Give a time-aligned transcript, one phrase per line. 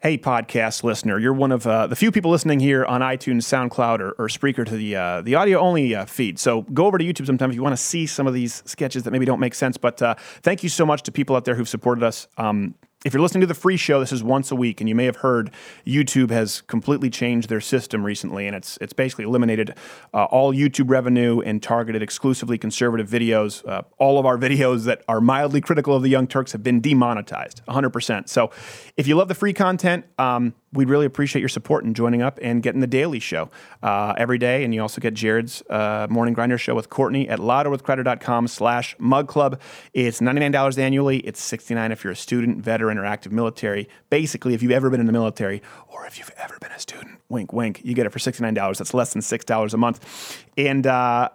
[0.00, 3.98] Hey, podcast listener, you're one of uh, the few people listening here on iTunes, SoundCloud,
[3.98, 6.38] or, or Spreaker to the uh, the audio only uh, feed.
[6.38, 9.02] So go over to YouTube sometime if you want to see some of these sketches
[9.02, 9.76] that maybe don't make sense.
[9.76, 12.28] But uh, thank you so much to people out there who've supported us.
[12.36, 14.94] Um, if you're listening to the free show, this is once a week, and you
[14.94, 15.52] may have heard
[15.86, 19.74] YouTube has completely changed their system recently, and it's it's basically eliminated
[20.12, 23.66] uh, all YouTube revenue and targeted exclusively conservative videos.
[23.68, 26.80] Uh, all of our videos that are mildly critical of the Young Turks have been
[26.80, 28.28] demonetized, 100%.
[28.28, 28.50] So,
[28.96, 32.38] if you love the free content, um, we'd really appreciate your support in joining up
[32.42, 33.50] and getting the daily show
[33.82, 34.64] uh, every day.
[34.64, 39.28] And you also get Jared's uh, Morning Grinder show with Courtney at louderwithcrowder.com slash mug
[39.28, 39.60] club.
[39.94, 41.18] It's $99 annually.
[41.18, 43.88] It's $69 if you're a student, veteran, or active military.
[44.10, 47.20] Basically, if you've ever been in the military or if you've ever been a student,
[47.28, 48.76] wink, wink, you get it for $69.
[48.76, 50.44] That's less than $6 a month.
[50.56, 51.30] And, uh,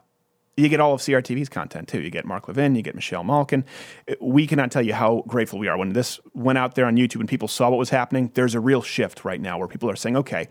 [0.55, 2.01] you get all of CRTV's content too.
[2.01, 3.65] You get Mark Levin, you get Michelle Malkin.
[4.19, 5.77] We cannot tell you how grateful we are.
[5.77, 8.59] When this went out there on YouTube and people saw what was happening, there's a
[8.59, 10.47] real shift right now where people are saying, okay,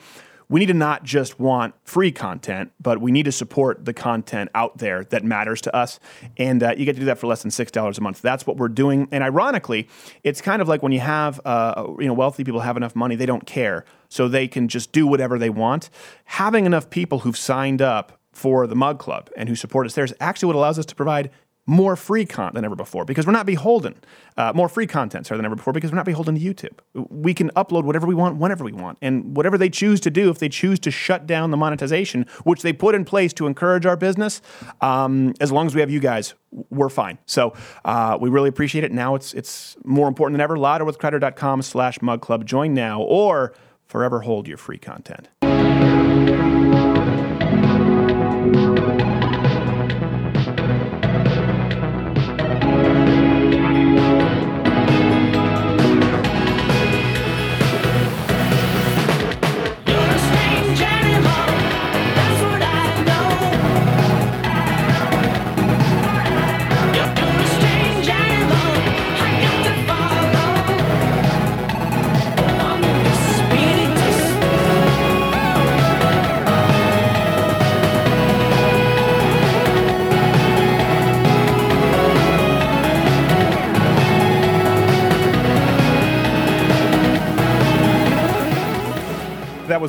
[0.48, 4.50] we need to not just want free content, but we need to support the content
[4.54, 5.98] out there that matters to us.
[6.36, 8.20] And uh, you get to do that for less than $6 a month.
[8.20, 9.08] That's what we're doing.
[9.12, 9.88] And ironically,
[10.24, 13.16] it's kind of like when you have, uh, you know, wealthy people have enough money,
[13.16, 13.86] they don't care.
[14.10, 15.88] So they can just do whatever they want.
[16.24, 20.04] Having enough people who've signed up for the Mug Club and who support us there
[20.04, 21.30] is actually what allows us to provide
[21.66, 23.94] more free content than ever before because we're not beholden,
[24.36, 26.78] uh, more free content sorry, than ever before because we're not beholden to YouTube.
[27.08, 28.98] We can upload whatever we want whenever we want.
[29.00, 32.62] And whatever they choose to do, if they choose to shut down the monetization, which
[32.62, 34.42] they put in place to encourage our business,
[34.80, 36.34] um, as long as we have you guys,
[36.70, 37.18] we're fine.
[37.26, 38.92] So uh, we really appreciate it.
[38.92, 40.56] Now it's it's more important than ever.
[40.56, 42.44] Louderwithcrowder.com slash mug club.
[42.44, 45.28] Join now or forever hold your free content.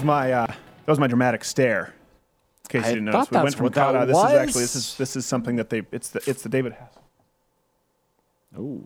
[0.04, 1.94] Was my uh, that was my dramatic stare.
[2.66, 4.06] In case I you didn't thought notice, we went from what Kata.
[4.06, 6.74] This is actually this is this is something that they it's the it's the David
[6.74, 6.94] Hass.
[8.58, 8.84] Oh,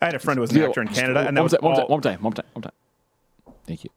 [0.00, 1.74] I had a friend who was an actor in Canada, and that one, was more
[1.74, 2.72] time, one, time, one time, one time, one time.
[3.66, 3.90] Thank you.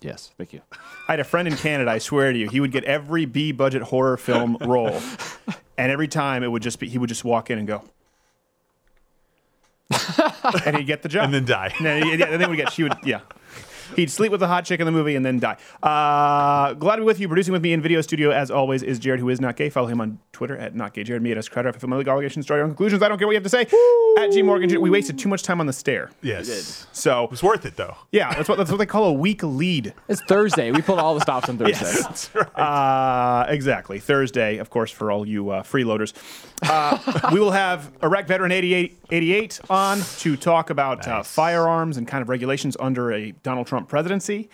[0.00, 0.62] Yes, thank you.
[1.08, 1.90] I had a friend in Canada.
[1.90, 5.00] I swear to you, he would get every B budget horror film role,
[5.78, 7.84] and every time it would just be he would just walk in and go,
[10.66, 11.72] and he'd get the job, and then die.
[11.76, 13.20] And then, yeah, and then we get she would yeah.
[13.96, 15.56] He'd sleep with the hot chick in the movie and then die.
[15.82, 17.28] Uh, glad to be with you.
[17.28, 19.68] Producing with me in video studio, as always, is Jared, who is not gay.
[19.70, 21.02] Follow him on Twitter at not gay.
[21.04, 21.48] Jared, me at S.
[21.48, 21.68] Crowder.
[21.68, 23.02] If you feel my legal obligations, draw your own conclusions.
[23.02, 23.66] I don't care what you have to say.
[24.18, 26.10] At G Morgan, we wasted too much time on the stair.
[26.22, 26.86] Yes.
[26.92, 27.96] So It's worth it though.
[28.12, 29.94] yeah, that's what that's what they call a weak lead.
[30.08, 30.70] It's Thursday.
[30.70, 31.84] We pulled all the stops on Thursday.
[31.86, 32.30] Yes.
[32.62, 33.98] Uh, exactly.
[33.98, 36.12] Thursday, of course, for all you uh, freeloaders.
[36.62, 41.28] Uh, we will have Iraq Veteran 88, 88 on to talk about uh, Nice.
[41.28, 44.48] firearms and kind of regulations under a Donald Trump presidency.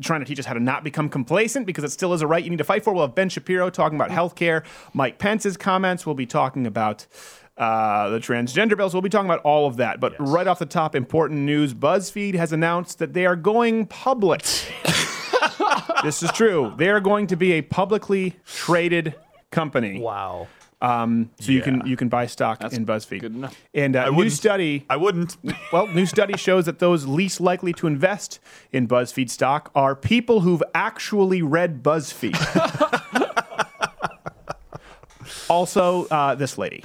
[0.00, 2.42] Trying to teach us how to not become complacent because it still is a right
[2.42, 2.92] you need to fight for.
[2.92, 4.64] We'll have Ben Shapiro talking about healthcare.
[4.92, 6.04] Mike Pence's comments.
[6.04, 7.06] We'll be talking about
[7.56, 8.94] uh, the transgender bills.
[8.94, 10.00] We'll be talking about all of that.
[10.00, 14.42] But right off the top, important news BuzzFeed has announced that they are going public.
[16.02, 16.74] this is true.
[16.76, 19.14] They are going to be a publicly traded
[19.50, 20.00] company.
[20.00, 20.48] Wow.
[20.82, 23.20] Um, so you can you can buy stock in BuzzFeed.
[23.20, 23.56] good enough.
[23.72, 24.84] And uh, new study.
[24.90, 25.36] I wouldn't.
[25.72, 28.38] Well, new study shows that those least likely to invest
[28.72, 32.36] in BuzzFeed stock are people who've actually read BuzzFeed.
[35.48, 36.84] also, uh, this lady,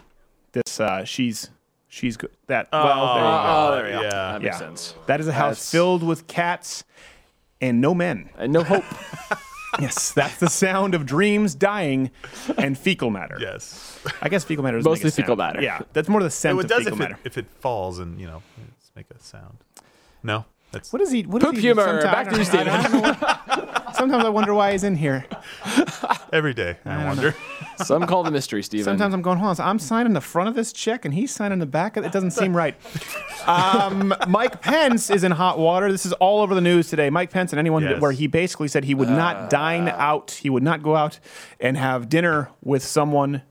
[0.53, 1.49] this uh, she's
[1.87, 2.31] she's good.
[2.47, 3.45] That well, there you go.
[3.47, 4.01] Oh, there we go.
[4.01, 4.09] Yeah.
[4.09, 4.59] That makes Yeah.
[4.59, 4.95] sense.
[5.07, 6.83] That is a house That's- filled with cats
[7.59, 8.29] and no men.
[8.37, 8.85] And no hope.
[9.79, 12.11] Yes, that's the sound of dreams dying
[12.57, 13.37] and fecal matter.
[13.39, 13.99] yes.
[14.21, 14.77] I guess fecal matter.
[14.77, 15.37] doesn't Mostly make a fecal sound.
[15.55, 15.61] matter.
[15.61, 17.13] Yeah, that's more the scent it of does fecal if matter.
[17.13, 18.41] it, if it falls and you know
[18.77, 19.57] it's make a sound.
[20.23, 21.23] No, that's What is he?
[21.23, 21.83] What Poop is he, humor.
[22.01, 23.01] sometimes- Back to you, I I Steven.
[23.01, 25.25] what- sometimes I wonder why he's in here.
[26.33, 26.77] every day.
[26.85, 27.33] I, wonder.
[27.77, 28.83] Some call the mystery, Steven.
[28.85, 31.31] Sometimes I'm going, hold on, so I'm signing the front of this check and he's
[31.31, 31.97] signing the back.
[31.97, 32.75] of It It doesn't seem right.
[33.47, 35.91] Um, Mike Pence is in hot water.
[35.91, 37.09] This is all over the news today.
[37.09, 38.01] Mike Pence and anyone Yes.
[38.01, 40.31] where he basically said he would not dine out.
[40.31, 41.19] He would not go out
[41.59, 43.41] and have dinner with someone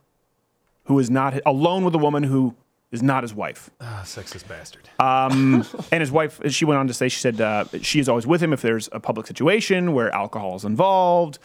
[0.85, 2.55] who is not alone with a woman who
[2.93, 3.71] is not his wife.
[3.81, 4.89] Ah, sexist bastard.
[4.99, 8.27] Um, and his wife, she went on to say, she said uh, she is always
[8.27, 11.39] with him if there's a public situation where alcohol is involved.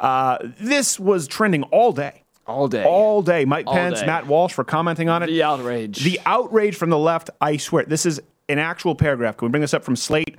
[0.00, 2.21] Uh, this was trending all day.
[2.46, 2.84] All day.
[2.84, 3.44] All day.
[3.44, 4.06] Mike All Pence, day.
[4.06, 5.26] Matt Walsh for commenting on it.
[5.26, 6.02] the outrage.
[6.02, 9.36] The outrage from the left, I swear, this is an actual paragraph.
[9.36, 10.36] Can we bring this up from Slate?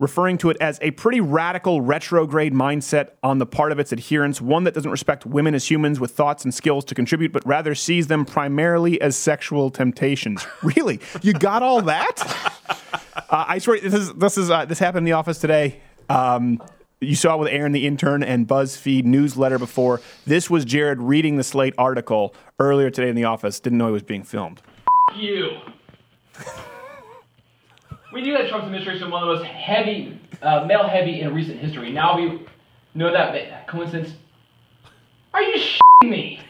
[0.00, 4.40] Referring to it as a pretty radical retrograde mindset on the part of its adherents,
[4.40, 7.74] one that doesn't respect women as humans with thoughts and skills to contribute, but rather
[7.74, 10.46] sees them primarily as sexual temptations.
[10.62, 11.00] really?
[11.22, 12.54] You got all that?
[13.30, 15.80] Uh, I swear, this is this is uh, this happened in the office today.
[16.08, 16.62] Um,
[17.00, 20.00] you saw with Aaron, the intern, and BuzzFeed newsletter before.
[20.26, 23.60] This was Jared reading the Slate article earlier today in the office.
[23.60, 24.60] Didn't know he was being filmed.
[25.16, 25.58] you.
[28.12, 31.32] we knew that Trump's administration was one of the most heavy, uh, male heavy in
[31.32, 31.92] recent history.
[31.92, 32.46] Now we
[32.94, 34.14] know that coincidence.
[35.32, 36.40] Are you shitting me?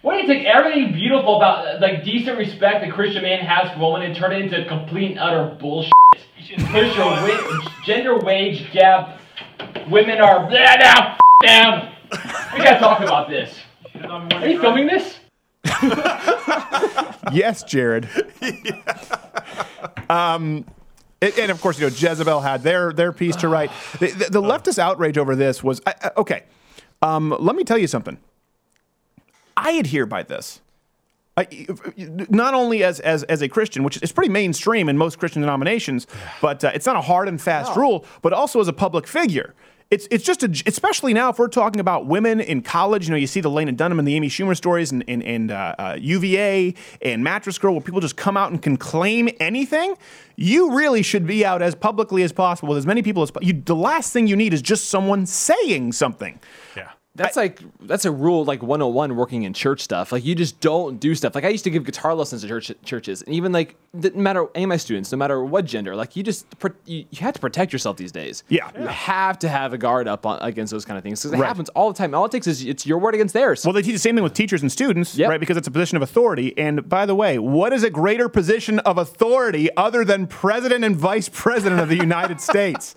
[0.00, 3.90] What do you take everything beautiful about like decent respect that Christian man has for
[3.90, 5.93] women and turn it into complete and utter bullshit?
[6.56, 9.20] Push your wa- gender wage gap.
[9.88, 11.12] Women are blah now.
[11.12, 11.88] F- them.
[12.54, 13.54] We gotta talk about this.
[14.04, 15.18] Are you filming this?
[17.32, 18.06] Yes, Jared.
[20.10, 20.64] um,
[21.22, 23.70] and, and of course, you know Jezebel had their their piece to write.
[23.98, 26.44] The, the, the leftist outrage over this was I, I- okay.
[27.02, 28.18] Um, let me tell you something.
[29.56, 30.60] I adhere by this.
[31.36, 31.66] I,
[32.28, 36.06] not only as, as as a Christian, which is pretty mainstream in most Christian denominations,
[36.40, 38.04] but uh, it's not a hard and fast rule.
[38.22, 39.52] But also as a public figure,
[39.90, 43.06] it's it's just a, especially now if we're talking about women in college.
[43.06, 45.50] You know, you see the Lena Dunham and the Amy Schumer stories, and and, and
[45.50, 49.96] uh, uh, UVA and Mattress Girl, where people just come out and can claim anything.
[50.36, 53.40] You really should be out as publicly as possible with as many people as po-
[53.42, 53.54] you.
[53.54, 56.38] The last thing you need is just someone saying something.
[56.76, 56.90] yeah.
[57.16, 60.10] That's like that's a rule like 101 working in church stuff.
[60.10, 61.36] Like you just don't do stuff.
[61.36, 64.48] Like I used to give guitar lessons to church, churches, and even like no matter
[64.56, 66.44] any of my students, no matter what gender, like you just
[66.86, 68.42] you, you have to protect yourself these days.
[68.48, 68.68] Yeah.
[68.76, 71.40] you have to have a guard up on, against those kind of things because it
[71.40, 71.46] Right.
[71.46, 72.16] happens all the time.
[72.16, 73.64] All it takes is it's your word against theirs.
[73.64, 75.30] Well, they teach the same thing with teachers and students, Yep.
[75.30, 75.38] right?
[75.38, 76.52] Because it's a position of authority.
[76.58, 80.96] And by the way, what is a greater position of authority other than president and
[80.96, 82.96] vice president of the United States?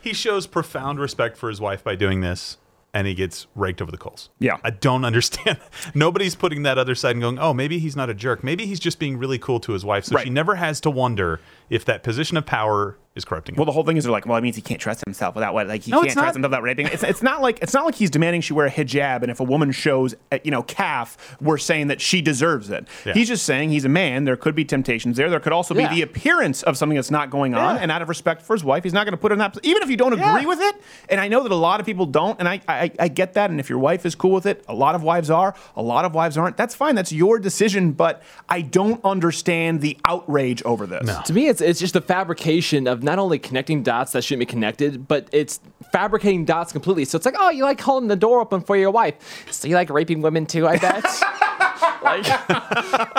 [0.00, 2.56] He shows profound respect for his wife by doing this,
[2.92, 4.30] and he gets raked over the coals.
[4.38, 4.56] Yeah.
[4.64, 5.58] I don't understand.
[5.94, 8.42] Nobody's putting that other side and going, oh, maybe he's not a jerk.
[8.42, 10.04] Maybe he's just being really cool to his wife.
[10.06, 10.24] So Right.
[10.24, 13.58] she never has to wonder if that position of power is corrupting him.
[13.58, 15.52] Well, the whole thing is they're like, well, it means he can't trust himself without
[15.52, 16.86] what, like he No, can't trust himself without raping.
[16.86, 19.40] It's, it's not like it's not like he's demanding she wear a hijab, and if
[19.40, 22.86] a woman shows, uh, you know, calf, we're saying that she deserves it.
[23.04, 23.14] Yeah.
[23.14, 24.24] He's just saying he's a man.
[24.26, 25.28] There could be temptations there.
[25.28, 25.88] There could also Yeah.
[25.88, 27.82] be the appearance of something that's not going on, Yeah.
[27.82, 29.58] and out of respect for his wife, he's not going to put her in that.
[29.64, 30.76] Even if you don't agree with it,
[31.08, 33.50] and I know that a lot of people don't, and I, I I get that.
[33.50, 36.04] And if your wife is cool with it, a lot of wives are, a lot
[36.04, 36.56] of wives aren't.
[36.56, 36.94] That's fine.
[36.94, 37.90] That's your decision.
[37.90, 41.08] But I don't understand the outrage over this.
[41.26, 44.46] to me, it's it's just the fabrication of not only connecting dots that shouldn't be
[44.46, 45.60] connected, but it's
[45.92, 47.04] fabricating dots completely.
[47.04, 49.74] So it's like, oh, you like holding the door open for your wife, so you
[49.74, 51.04] like raping women too, I bet.
[52.02, 52.24] like,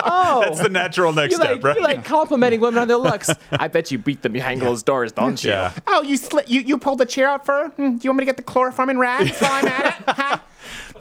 [0.03, 1.77] oh, That's the natural next you step, like, right?
[1.77, 3.29] you like complimenting women on their looks.
[3.51, 5.51] I bet you beat them behind closed doors, don't you?
[5.51, 5.73] yeah.
[5.87, 7.67] Oh, you sli- you you pulled the chair out for her?
[7.69, 9.93] Hmm, do you want me to get the chloroform and rags while I'm at it?
[10.15, 10.37] Huh?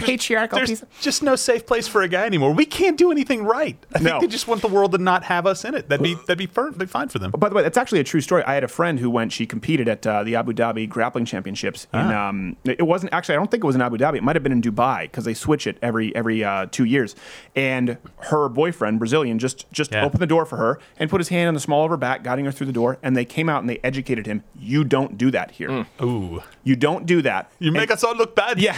[0.01, 0.83] Patriarchal There's piece.
[0.83, 2.53] of- just no safe place for a guy anymore.
[2.53, 3.77] We can't do anything right.
[3.95, 4.11] I No.
[4.11, 5.89] think they just want the world to not have us in it.
[5.89, 7.31] That'd be that'd be, fir- that'd be fine for them.
[7.33, 8.43] By the way, that's actually a true story.
[8.45, 9.33] I had a friend who went.
[9.33, 11.87] She competed at uh, the Abu Dhabi Grappling Championships.
[11.95, 13.35] In, um, it wasn't actually.
[13.35, 14.17] I don't think it was in Abu Dhabi.
[14.17, 17.15] It might have been in Dubai because they switch it every every uh, two years.
[17.57, 20.05] And her boyfriend, Brazilian, just just Yeah.
[20.05, 22.23] opened the door for her and put his hand on the small of her back,
[22.25, 22.99] guiding her through the door.
[23.03, 24.43] And they came out and they educated him.
[24.59, 25.87] You don't do that here.
[26.03, 27.51] Ooh, You don't do that.
[27.59, 28.59] you make us all look bad.
[28.61, 28.77] Yeah.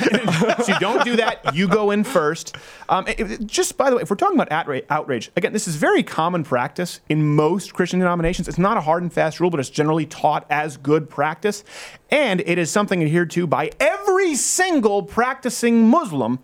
[0.62, 1.54] so you don't do that.
[1.54, 2.56] You go in first.
[2.88, 5.66] Um, it- it- just by the way, if we're talking about outrage, outrage, again, this
[5.68, 8.48] is very common practice in most Christian denominations.
[8.48, 11.64] It's not a hard and fast rule, but it's generally taught as good practice.
[12.10, 16.38] And it is something adhered to by every single practicing Muslim.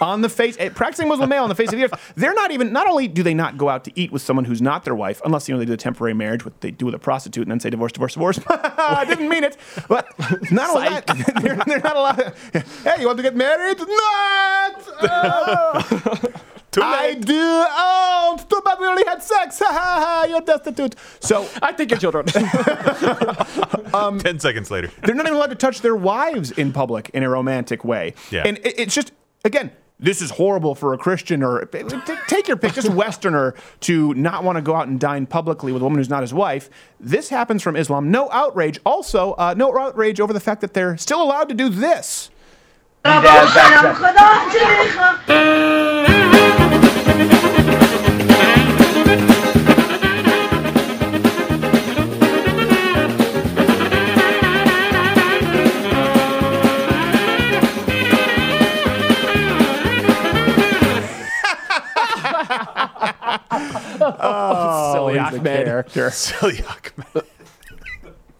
[0.00, 2.50] On the face, eh, practicing Muslim male on the face of the earth, they're not
[2.50, 2.72] even.
[2.72, 5.22] Not only do they not go out to eat with someone who's not their wife,
[5.24, 7.50] unless you know they do a temporary marriage, what they do with a prostitute, and
[7.50, 8.40] then say divorce, divorce, divorce.
[8.48, 9.56] I didn't mean it,
[9.88, 10.08] but
[10.50, 11.06] not only that,
[11.42, 12.34] they're, they're not allowed.
[12.82, 13.78] Hey, you want to get married?
[13.78, 14.88] Not.
[15.02, 16.18] Oh.
[16.72, 17.26] Too I late.
[17.26, 17.34] do.
[17.36, 19.58] Oh, it's too bad we only had sex.
[19.58, 20.26] Ha ha ha!
[20.26, 20.94] You're destitute.
[21.20, 22.24] So I think your children.
[24.20, 24.90] Ten seconds later.
[25.04, 28.14] they're not even allowed to touch their wives in public in a romantic way.
[28.30, 28.44] Yeah.
[28.46, 29.12] And it, it's just,
[29.44, 32.88] again, this is horrible for a Christian or eh, eh, t- take your pick, just
[32.94, 36.22] Westerner to not want to go out and dine publicly with a woman who's not
[36.22, 36.68] his wife.
[36.98, 38.10] This happens from Islam.
[38.10, 38.80] No outrage.
[38.84, 42.30] Also, uh, no outrage over the fact that they're still allowed to do this.
[64.92, 65.66] Silly He's the Ahmed.
[65.66, 66.10] character.
[66.12, 67.26] Silly Ahmed.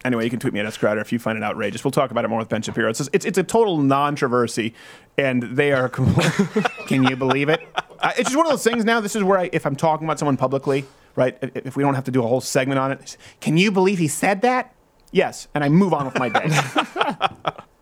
[0.05, 0.77] Anyway, you can tweet me at S.
[0.77, 1.85] Crowder if you find it outrageous.
[1.85, 2.91] We'll talk about it more with Ben Shapiro.
[2.91, 4.75] It's, just- it's, it's a total non-controversy,
[5.17, 5.89] and they are.
[6.87, 7.61] can you believe it?
[8.01, 8.99] Uh, it's just one of those things now.
[9.01, 11.39] This is where I, if I'm talking about someone publicly, right?
[11.41, 13.99] If, if we don't have to do a whole segment on it, can you believe
[13.99, 14.75] he said that?
[15.13, 16.49] Yes, and I move on with my day.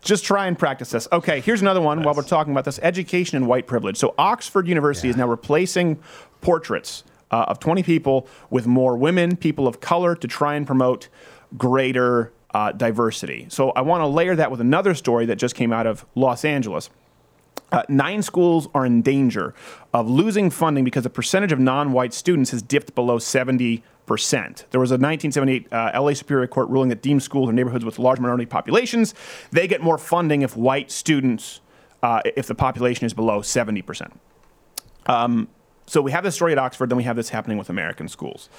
[0.01, 1.07] just try and practice this.
[1.11, 3.97] Okay, here's another one while we're talking about this education and white privilege.
[3.97, 5.97] So, Oxford University is now replacing
[6.41, 11.07] portraits uh, of 20 people with more women, people of color, to try and promote
[11.57, 13.45] greater uh, diversity.
[13.49, 16.43] So, I want to layer that with another story that just came out of Los
[16.43, 16.89] Angeles.
[17.71, 19.53] Uh, nine schools are in danger
[19.93, 24.65] of losing funding because the percentage of non-white students has dipped below 70 percent.
[24.71, 27.97] There was a 1978 uh, LA Superior Court ruling that deemed schools or neighborhoods with
[27.97, 29.13] large minority populations
[29.51, 31.61] they get more funding if white students,
[32.03, 34.19] uh, if the population is below 70 percent.
[35.05, 35.47] Um,
[35.85, 38.49] so we have this story at Oxford, then we have this happening with American schools.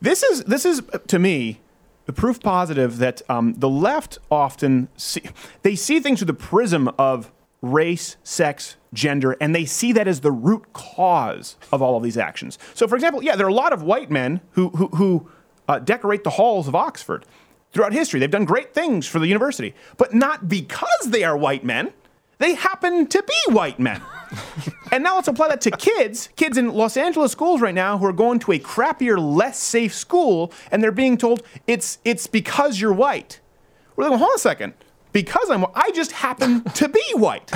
[0.00, 1.60] This is this is to me
[2.06, 5.22] the proof positive that um, the left often see
[5.62, 7.30] they see things through the prism of
[7.60, 12.16] race, sex, gender, and they see that as the root cause of all of these
[12.16, 12.58] actions.
[12.74, 15.30] So, for example, yeah, there are a lot of white men who who, who
[15.68, 17.26] uh, decorate the halls of Oxford
[17.72, 18.20] throughout history.
[18.20, 21.92] They've done great things for the university, but not because they are white men.
[22.38, 24.00] They happen to be white men.
[24.92, 26.28] and now let's apply that to kids.
[26.36, 29.94] Kids in Los Angeles schools right now who are going to a crappier, less safe
[29.94, 33.40] school, and they're being told it's it's because you're white.
[33.96, 34.74] We're like, well, hold on a second.
[35.12, 37.50] Because I'm, I just happen to be white.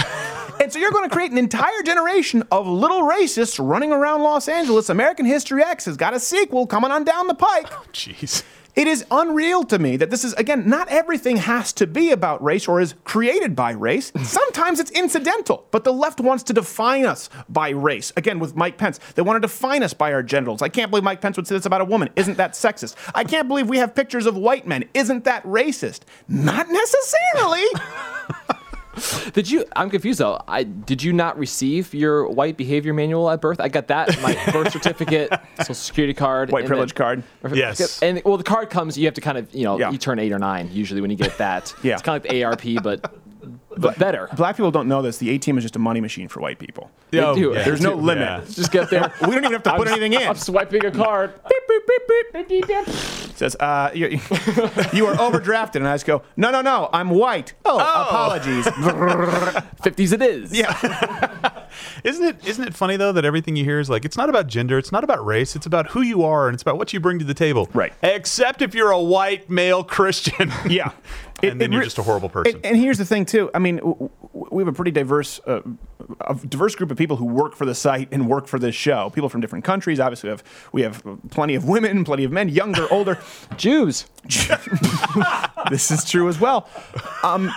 [0.61, 4.49] And so you're going to create an entire generation of little racists running around Los
[4.49, 4.89] Angeles.
[4.89, 7.67] American History X has got a sequel coming on down the pike.
[7.71, 8.43] Oh, jeez.
[8.75, 12.43] It is unreal to me that this is, again, not everything has to be about
[12.43, 14.11] race or is created by race.
[14.23, 18.13] Sometimes it's incidental, but the left wants to define us by race.
[18.17, 20.63] Again, with Mike Pence, they want to define us by our genitals.
[20.63, 22.09] I can't believe Mike Pence would say this about a woman.
[22.17, 22.95] Isn't that sexist?
[23.15, 24.89] I can't believe we have pictures of white men.
[24.95, 26.01] Isn't that racist?
[26.27, 27.65] Not necessarily.
[29.33, 29.65] Did you?
[29.75, 30.41] I'm confused though.
[30.47, 33.59] I did you not receive your white behavior manual at birth?
[33.61, 37.55] I got that, my birth certificate, social security card, White privilege then- card.
[37.57, 38.03] Yes.
[38.03, 38.99] And well, the card comes.
[38.99, 39.91] You have to kind of, you know, Yeah.
[39.91, 41.75] you turn eight or nine usually when you get that.
[41.83, 41.95] Yeah.
[41.95, 43.15] It's kind of like the ARP, but
[43.79, 44.29] but better.
[44.37, 45.19] Black people don't know this.
[45.19, 46.91] The ATM is just a money machine for white people.
[47.15, 47.53] Oh, do.
[47.55, 48.03] There's no Yeah.
[48.03, 48.49] limit.
[48.51, 49.13] Just get there.
[49.23, 50.23] We don't even have to put anything in.
[50.29, 51.35] I'm swiping a card.
[51.49, 52.87] Beep, beep, beep, beep, beep, beep, beep.
[53.37, 54.07] says, uh, you,
[54.93, 55.77] you are overdrafted.
[55.77, 57.55] And I just go, no, no, no, I'm white.
[57.65, 58.67] Oh, apologies.
[58.67, 60.53] 50s it is.
[60.53, 61.67] yeah.
[62.05, 64.47] Isn't it isn't it funny though that everything you hear is like it's not about
[64.47, 67.01] gender, it's not about race, it's about who you are and it's about what you
[67.01, 67.69] bring to the table.
[67.73, 67.93] Right.
[68.03, 70.53] Except if you're a white male Christian.
[70.69, 70.93] Yeah.
[71.43, 72.55] And then you're just a horrible person.
[72.57, 73.51] And, and here's the thing, too.
[73.53, 74.11] I mean, w- w-
[74.51, 75.61] we have a pretty diverse, uh,
[76.21, 79.11] a diverse group of people who work for the site and work for this show.
[79.11, 80.01] People from different countries.
[80.01, 80.43] Obviously, we have
[80.73, 83.19] we have plenty of women, plenty of men, younger, older.
[83.57, 84.07] Jews.
[85.71, 86.69] this is true as well.
[87.23, 87.51] Um,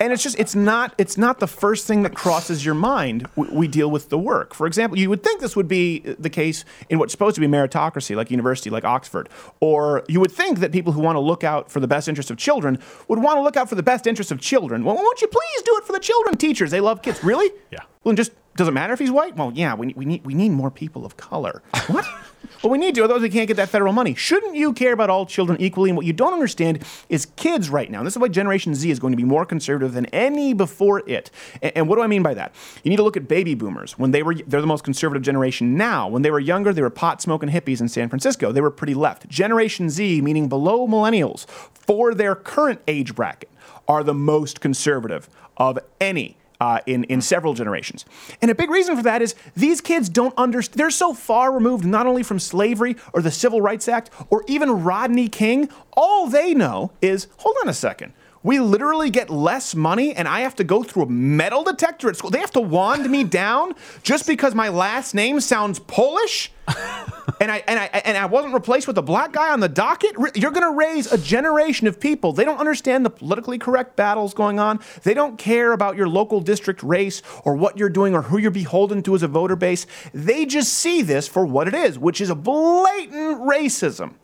[0.00, 3.26] and it's just it's not it's not the first thing that crosses your mind.
[3.36, 4.54] We, we deal with the work.
[4.54, 7.46] For example, you would think this would be the case in what's supposed to be
[7.46, 9.28] meritocracy, like university, like Oxford,
[9.60, 12.30] or you would think that people who want to look out for the best interest
[12.30, 12.78] of children
[13.08, 14.84] would want to look out for the best interest of children.
[14.84, 16.36] Well, won't you please do it for the children?
[16.36, 17.22] Teachers, they love kids.
[17.22, 17.50] Really?
[17.70, 17.80] Yeah.
[18.04, 19.36] Well, just doesn't matter if he's white.
[19.36, 21.62] Well, yeah, we, we need we need more people of color.
[21.86, 22.04] What?
[22.62, 24.14] well, we need to, otherwise we can't get that federal money.
[24.14, 25.90] Shouldn't you care about all children equally?
[25.90, 27.98] And what you don't understand is kids right now.
[27.98, 31.08] And this is why Generation Z is going to be more conservative than any before
[31.08, 31.30] it.
[31.62, 32.54] And, and what do I mean by that?
[32.82, 33.98] You need to look at baby boomers.
[33.98, 36.08] When they were, they're the most conservative generation now.
[36.08, 38.50] When they were younger, they were pot smoking hippies in San Francisco.
[38.50, 39.28] They were pretty left.
[39.28, 43.50] Generation Z, meaning below millennials, for their current age bracket,
[43.86, 48.04] are the most conservative of any uh, in, in several generations.
[48.42, 51.84] And a big reason for that is these kids don't understand, they're so far removed
[51.84, 55.68] not only from slavery or the Civil Rights Act or even Rodney King.
[55.92, 58.12] All they know is hold on a second.
[58.42, 62.16] We literally get less money and I have to go through a metal detector at
[62.16, 62.30] school.
[62.30, 66.52] They have to wand me down just because my last name sounds Polish?
[67.40, 70.12] and I and I and I wasn't replaced with a black guy on the docket.
[70.34, 72.32] You're going to raise a generation of people.
[72.32, 74.80] They don't understand the politically correct battles going on.
[75.02, 78.50] They don't care about your local district race or what you're doing or who you're
[78.50, 79.86] beholden to as a voter base.
[80.12, 84.14] They just see this for what it is, which is a blatant racism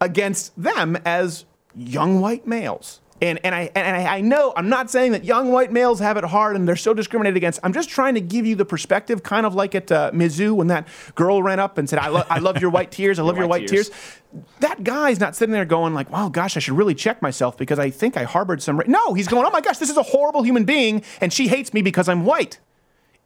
[0.00, 1.44] against them as
[1.74, 3.00] young white males.
[3.22, 6.16] And, and, I, and I, I know I'm not saying that young white males have
[6.16, 7.60] it hard and they're so discriminated against.
[7.62, 10.68] I'm just trying to give you the perspective, kind of like at uh, Mizzou when
[10.68, 13.18] that girl ran up and said, I, lo- I love your white tears.
[13.18, 13.90] I love your, white white tears.
[13.90, 14.42] tears.
[14.60, 17.78] That guy's not sitting there going like, wow, gosh, I should really check myself because
[17.78, 18.78] I think I harbored some.
[18.78, 18.86] Ra-.
[18.86, 21.74] No, he's going, oh my gosh, this is a horrible human being and she hates
[21.74, 22.58] me because I'm white.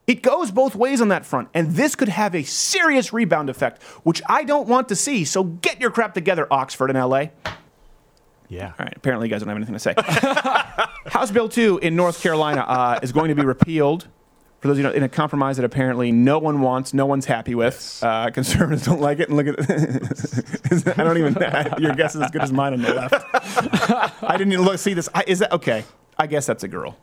[0.06, 3.82] It goes both ways on that front, and this could have a serious rebound effect,
[4.02, 5.24] which I don't want to see.
[5.24, 7.28] So get your crap together, Oxford and LA.
[8.54, 8.72] Yeah.
[8.78, 9.94] All right, apparently you guys don't have anything to say.
[11.10, 14.08] House Bill 2 in North Carolina uh, is going to be repealed.
[14.60, 17.26] For those of you know, in a compromise that apparently no one wants, no one's
[17.26, 18.00] happy with.
[18.02, 19.28] Uh, conservatives don't like it.
[19.28, 19.60] And look at,
[20.98, 21.34] I don't even.
[21.82, 24.22] Your guess is as good as mine on the left.
[24.22, 25.08] I didn't even look see this.
[25.14, 25.84] I, is that okay?
[26.16, 26.96] I guess that's a girl.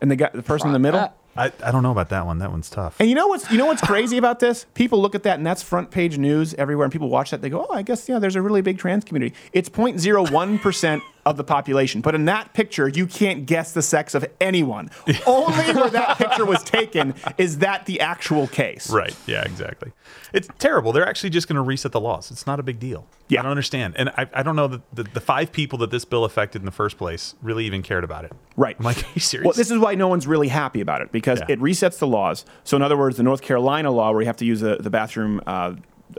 [0.00, 1.12] And the guy, the person in the middle.
[1.38, 2.38] I, I don't know about that one.
[2.38, 2.96] That one's tough.
[2.98, 4.66] And you know what's you know what's crazy about this?
[4.74, 7.40] People look at that and that's front page news everywhere, and people watch that.
[7.40, 11.02] They go, "Oh, I guess yeah, there's a really big trans community." It's 0.01 percent
[11.28, 14.90] of the population, but in that picture, you can't guess the sex of anyone.
[15.26, 18.90] Only where that picture was taken is that the actual case.
[18.90, 19.14] Right.
[19.26, 19.92] Yeah, exactly.
[20.32, 20.92] It's terrible.
[20.92, 22.30] They're actually just going to reset the laws.
[22.30, 23.06] It's not a big deal.
[23.28, 23.40] Yeah.
[23.40, 23.94] I don't understand.
[23.98, 26.66] And I, I don't know that the, the five people that this bill affected in
[26.66, 28.32] the first place really even cared about it.
[28.56, 28.74] Right.
[28.78, 29.44] I'm like, are you serious?
[29.44, 31.46] Well, this is why no one's really happy about it because Yeah.
[31.54, 32.44] it resets the laws.
[32.64, 34.90] So, in other words, the North Carolina law where you have to use the, the
[34.90, 35.74] bathroom uh,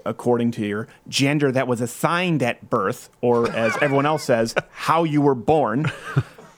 [0.05, 5.03] according to your gender that was assigned at birth, or as everyone else says, how
[5.03, 5.91] you were born.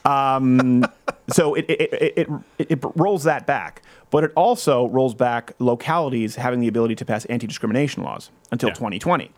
[0.05, 0.85] Um,
[1.29, 2.27] so it, it, it,
[2.57, 3.81] it, rolls that back.
[4.09, 8.69] But it also rolls back localities having the ability to pass anti discrimination laws until
[8.69, 8.75] Yeah.
[8.75, 9.31] 2020.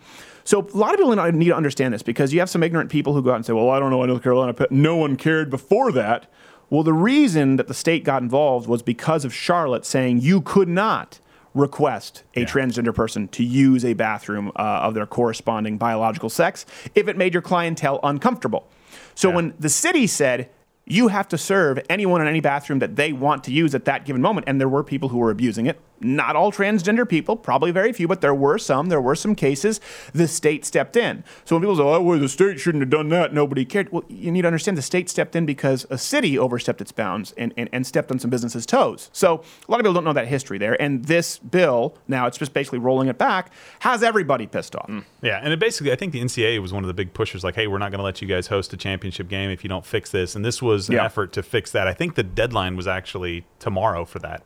[0.46, 3.13] So a lot of people need to understand this because you have some ignorant people
[3.13, 5.50] who go out and say, well, I don't know why North Carolina, no one cared
[5.50, 6.25] before that.
[6.74, 10.68] Well, the reason that the state got involved was because of Charlotte saying you could
[10.68, 11.20] not
[11.53, 12.46] request a Yeah.
[12.48, 16.65] transgender person to use a bathroom uh, of their corresponding biological sex
[16.96, 18.68] if it made your clientele uncomfortable.
[19.13, 19.36] So Yeah.
[19.36, 20.50] when the city said,
[20.88, 24.03] you have to serve anyone in any bathroom that they want to use at that
[24.03, 24.46] given moment.
[24.48, 25.80] And there were people who were abusing it.
[26.04, 28.90] Not all transgender people, probably very few, but there were some.
[28.90, 29.80] There were some cases.
[30.14, 31.24] The state stepped in.
[31.46, 33.92] So when people say, oh, well, the state shouldn't have done that, nobody cared.
[33.92, 37.32] Well, you need to understand the state stepped in because a city overstepped its bounds
[37.38, 39.10] and, and, and stepped on some businesses' toes.
[39.13, 40.80] So a lot of people don't know that history there.
[40.82, 44.88] And this bill, now it's just basically rolling it back, has everybody pissed off.
[44.88, 45.04] Mm.
[45.22, 47.56] Yeah, and it basically, I think the NCAA was one of the big pushers, like,
[47.56, 49.86] hey, we're not going to let you guys host a championship game if you don't
[49.86, 50.36] fix this.
[50.36, 51.06] And this was an Yeah.
[51.06, 51.88] effort to fix that.
[51.88, 54.44] I think the deadline was actually tomorrow for that.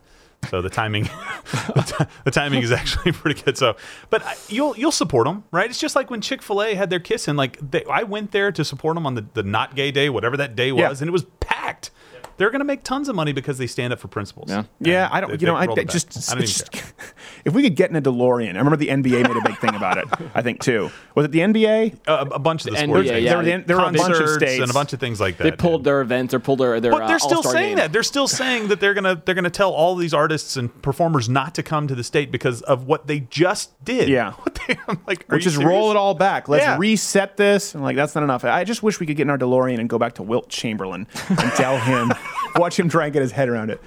[0.49, 1.03] So the timing,
[1.51, 3.57] the, the timing is actually pretty good.
[3.57, 3.75] So,
[4.09, 5.69] but I- you'll you'll support them, right?
[5.69, 7.35] It's just like when Chick Fil A had their kissing.
[7.35, 10.37] Like they, I went there to support them on the, the not gay day, whatever
[10.37, 10.89] that day was, Yeah.
[11.03, 11.89] and it was packed.
[12.37, 14.49] They're going to make tons of money because they stand up for principles.
[14.49, 14.63] Yeah.
[14.79, 15.31] Yeah, I don't.
[15.31, 16.83] they- You know, I, I just, I don't just- care.
[17.45, 18.53] if we could get in a DeLorean.
[18.55, 20.05] I remember the NBA made a big thing about it.
[20.35, 20.89] I think too.
[21.15, 21.99] Was it the NBA?
[22.07, 23.09] a, a bunch of the NBA, sports.
[23.09, 23.19] yeah.
[23.19, 25.37] There were, there were a bunch of Concerts states and a bunch of things like
[25.37, 25.43] that.
[25.43, 25.85] They pulled dude.
[25.85, 26.91] their events or pulled their their.
[26.91, 27.77] But they're uh, still saying game.
[27.77, 27.91] that.
[27.93, 31.55] They're still saying that they're gonna they're gonna tell all these artists and performers not
[31.55, 34.09] to come to the state because of what they just did.
[34.09, 34.33] Yeah.
[34.47, 36.47] What they, I'm like, Which you is roll it all back.
[36.49, 36.77] Let's Yeah.
[36.77, 37.73] reset this.
[37.73, 38.43] And like that's not enough.
[38.43, 41.07] I just wish we could get in our DeLorean and go back to Wilt Chamberlain
[41.29, 42.11] and tell him,
[42.55, 43.81] watch him try and get his head around it.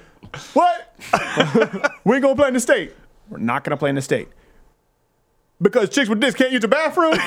[0.53, 0.95] What?
[2.05, 2.93] we ain't gonna play in the state.
[3.29, 4.29] We're not gonna play in the state.
[5.61, 7.13] Because chicks with this can't use the bathroom.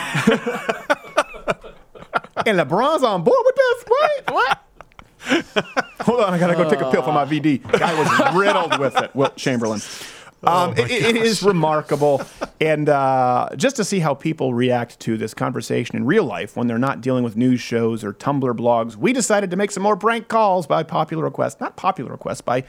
[2.47, 3.85] and LeBron's on board with this.
[3.87, 4.33] What?
[4.33, 4.61] What?
[6.03, 7.63] Hold on, I gotta go take a pill for my VD.
[7.79, 9.15] Guy was riddled with it.
[9.15, 9.81] Wilt Chamberlain.
[10.47, 12.23] Um, it- it is remarkable,
[12.61, 16.67] and uh, just to see how people react to this conversation in real life when
[16.67, 19.97] they're not dealing with news shows or Tumblr blogs, we decided to make some more
[19.97, 21.61] prank calls by popular request.
[21.61, 22.65] Not popular request, by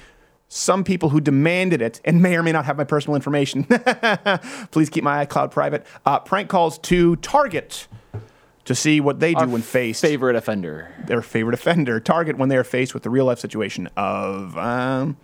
[0.48, 3.64] some people who demanded it and may or may not have my personal information.
[4.72, 5.86] Please keep my iCloud private.
[6.06, 7.88] Uh, prank calls to Target
[8.66, 10.92] to see what they do Our when faced favorite offender.
[11.06, 12.00] their favorite offender.
[12.00, 15.18] Target when they are faced with the real life situation of um,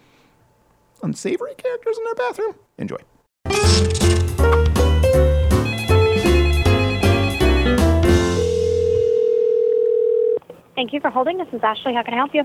[1.03, 2.55] unsavory characters in their bathroom.
[2.77, 2.97] Enjoy.
[10.75, 11.37] Thank you for holding.
[11.37, 11.93] This is Ashley.
[11.93, 12.43] How can I help you?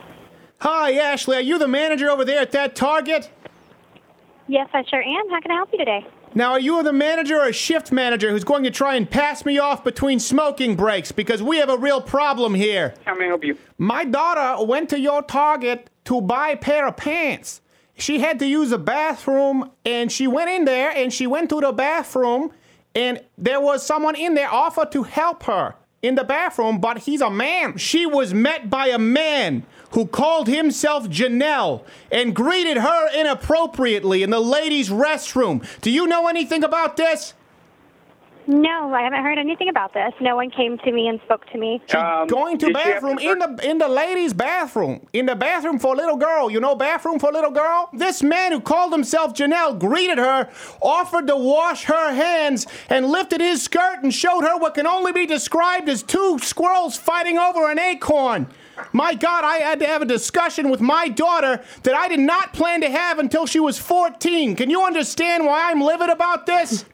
[0.61, 1.37] Hi, Ashley.
[1.37, 3.31] Are you the manager over there at that Target?
[4.47, 5.31] Yes, I sure am.
[5.31, 6.07] How can I help you today?
[6.35, 9.47] Now, are you the manager or a shift manager who's going to try and pass
[9.47, 11.13] me off between smoking breaks?
[11.13, 12.95] Because we have a real problem here.
[13.07, 13.57] How may I help you?
[13.79, 17.63] My daughter went to your Target to buy a pair of pants.
[17.97, 21.61] She had to use a bathroom, and she went in there and she went to
[21.61, 22.53] the bathroom,
[22.95, 27.21] and there was someone in there offered to help her in the bathroom, but he's
[27.21, 27.79] a man.
[27.79, 34.31] She was met by a man who called himself Janelle and greeted her inappropriately in
[34.31, 35.67] the ladies' restroom.
[35.81, 37.35] Do you know anything about this?
[38.49, 40.13] No, I haven't heard anything about this.
[40.21, 41.83] No one came to me and spoke to me.
[41.95, 45.07] Um, Going to did she have bathroom to- in the in the ladies' bathroom.
[45.13, 46.51] In the bathroom for little girl.
[46.51, 47.89] You know bathroom for little girl?
[47.93, 50.49] This man who called himself Janelle greeted her,
[50.81, 55.13] offered to wash her hands, and lifted his skirt and showed her what can only
[55.13, 58.47] be described as two squirrels fighting over an acorn.
[58.93, 62.53] My God, I had to have a discussion with my daughter that I did not
[62.53, 64.55] plan to have until she was 14.
[64.55, 66.85] Can you understand why I'm livid about this?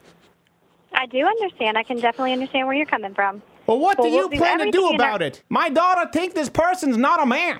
[0.93, 1.77] I do understand.
[1.77, 3.41] I can definitely understand where you're coming from.
[3.67, 5.41] Well, what do you we'll do plan to do in our- about it?
[5.49, 7.59] My daughter think this person's not a man.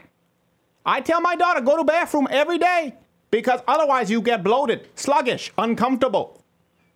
[0.86, 2.96] I tell my daughter go to bathroom every day
[3.32, 6.42] because otherwise you get bloated, sluggish, uncomfortable.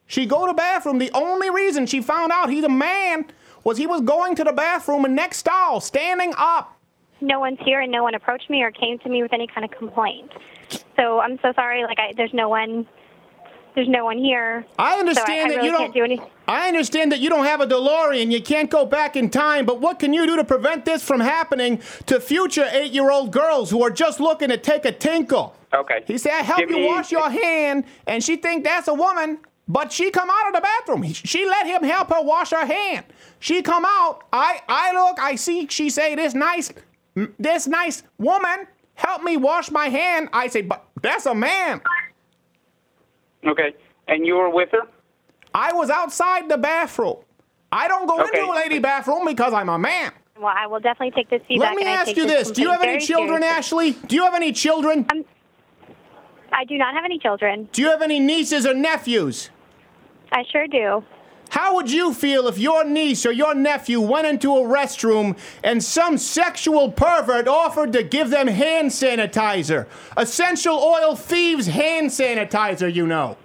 [0.07, 0.99] She go to bathroom.
[0.99, 3.25] The only reason she found out he's a man
[3.63, 6.73] was he was going to the bathroom and next stall, standing up.
[7.19, 9.65] No one's here, and no one approached me or came to me with any kind
[9.65, 10.31] of complaint.
[10.95, 11.83] So I'm so sorry.
[11.83, 12.85] Like, I, there's no one.
[13.75, 14.65] There's no one here.
[14.79, 15.81] I So understand I, I that really you don't.
[15.81, 16.21] can't do any.
[16.47, 18.31] I understand that you don't have a DeLorean.
[18.31, 19.65] You can't go back in time.
[19.65, 23.83] But what can you do to prevent this from happening to future eight-year-old girls who
[23.83, 25.55] are just looking to take a tinkle?
[25.73, 26.03] Okay.
[26.07, 28.93] He said, I help Give you me- wash your hand, and she think that's a
[28.93, 31.03] woman, but she come out of the bathroom.
[31.13, 33.05] She let him help her wash her hand.
[33.39, 36.71] She come out, I, I look, I see, she say, this nice,
[37.37, 40.29] this nice woman, help me wash my hand.
[40.33, 41.81] I say, but that's a man.
[43.45, 43.73] Okay.
[44.07, 44.83] And you were with her?
[45.53, 47.17] I was outside the bathroom.
[47.71, 48.39] I don't go Okay.
[48.39, 50.11] into a lady bathroom because I'm a man.
[50.39, 51.69] Well, I will definitely take this feedback.
[51.75, 52.51] Let me ask you this.
[52.51, 53.89] Do you have any children, seriously.
[53.89, 54.07] Ashley?
[54.07, 55.05] Do you have any children?
[55.11, 55.25] Um,
[56.53, 57.67] I do not have any children.
[57.71, 59.49] Do you have any nieces or nephews?
[60.31, 61.03] I sure do.
[61.49, 65.83] How would you feel if your niece or your nephew went into a restroom and
[65.83, 69.87] some sexual pervert offered to give them hand sanitizer?
[70.17, 73.37] Essential Oil Thieves hand sanitizer, you know.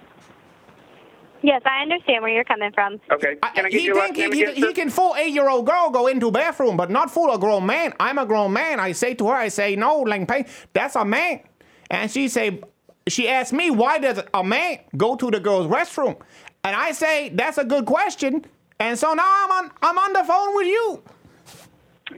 [1.41, 3.01] Yes, I understand where you're coming from.
[3.11, 3.35] Okay.
[3.53, 6.07] Can I get he your last think he, he, he can fool eight-year-old girl go
[6.07, 7.93] into bathroom, but not fool a grown man.
[7.99, 8.79] I'm a grown man.
[8.79, 11.41] I say to her, I say, no, Lang Pei, that's a man.
[11.89, 12.61] And she say,
[13.09, 16.17] she asked me, why does a man go to the girl's restroom?
[16.63, 18.45] And I say, that's a good question.
[18.79, 21.03] And so now I'm on, I'm on the phone with you.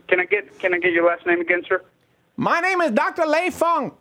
[0.08, 1.82] Can I get Can I get your last name again, sir?
[2.38, 3.26] My name is Dr.
[3.26, 3.92] Lei Feng.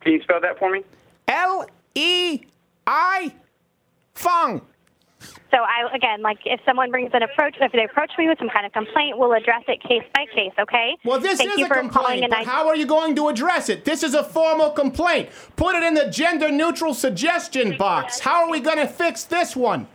[0.00, 0.82] Can you spell that for me?
[1.28, 2.40] L E
[2.86, 3.32] I
[4.14, 4.60] Feng.
[5.50, 8.48] So I again, like if someone brings an approach, if they approach me with some
[8.48, 10.52] kind of complaint, we'll address it case by case.
[10.58, 10.96] Okay?
[11.04, 13.28] Well, this Thank is you a for complaint, but I how are you going to
[13.28, 13.84] address it?
[13.84, 15.28] This is a formal complaint.
[15.56, 18.20] Put it in the gender neutral suggestion box.
[18.20, 19.86] How are we going to fix this one?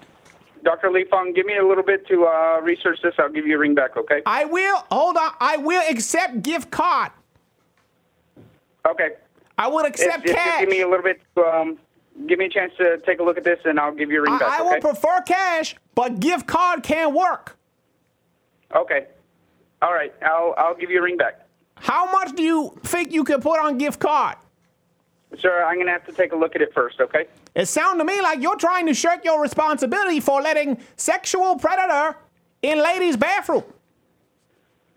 [0.64, 0.92] Dr.
[0.92, 3.14] Lee Fong, give me a little bit to uh, research this.
[3.18, 4.22] I'll give you a ring back, okay?
[4.26, 7.12] I will, hold on, I will accept gift card.
[8.88, 9.12] Okay.
[9.58, 10.62] I will accept if you cash.
[10.62, 11.78] give me a little bit, um,
[12.28, 14.22] give me a chance to take a look at this, and I'll give you a
[14.24, 14.70] ring I, back, I okay?
[14.70, 17.58] would prefer cash, but gift card can't work.
[18.76, 19.08] okay.
[19.82, 20.14] All right.
[20.22, 21.48] I'll I'll give you a ring back.
[21.76, 24.36] How much do you think you can put on gift card?
[25.40, 27.28] Sir, I'm going to have to take a look at it first, okay?
[27.56, 32.18] It sounds to me like you're trying to shirk your responsibility for letting sexual predator
[32.62, 33.64] in ladies' bathroom.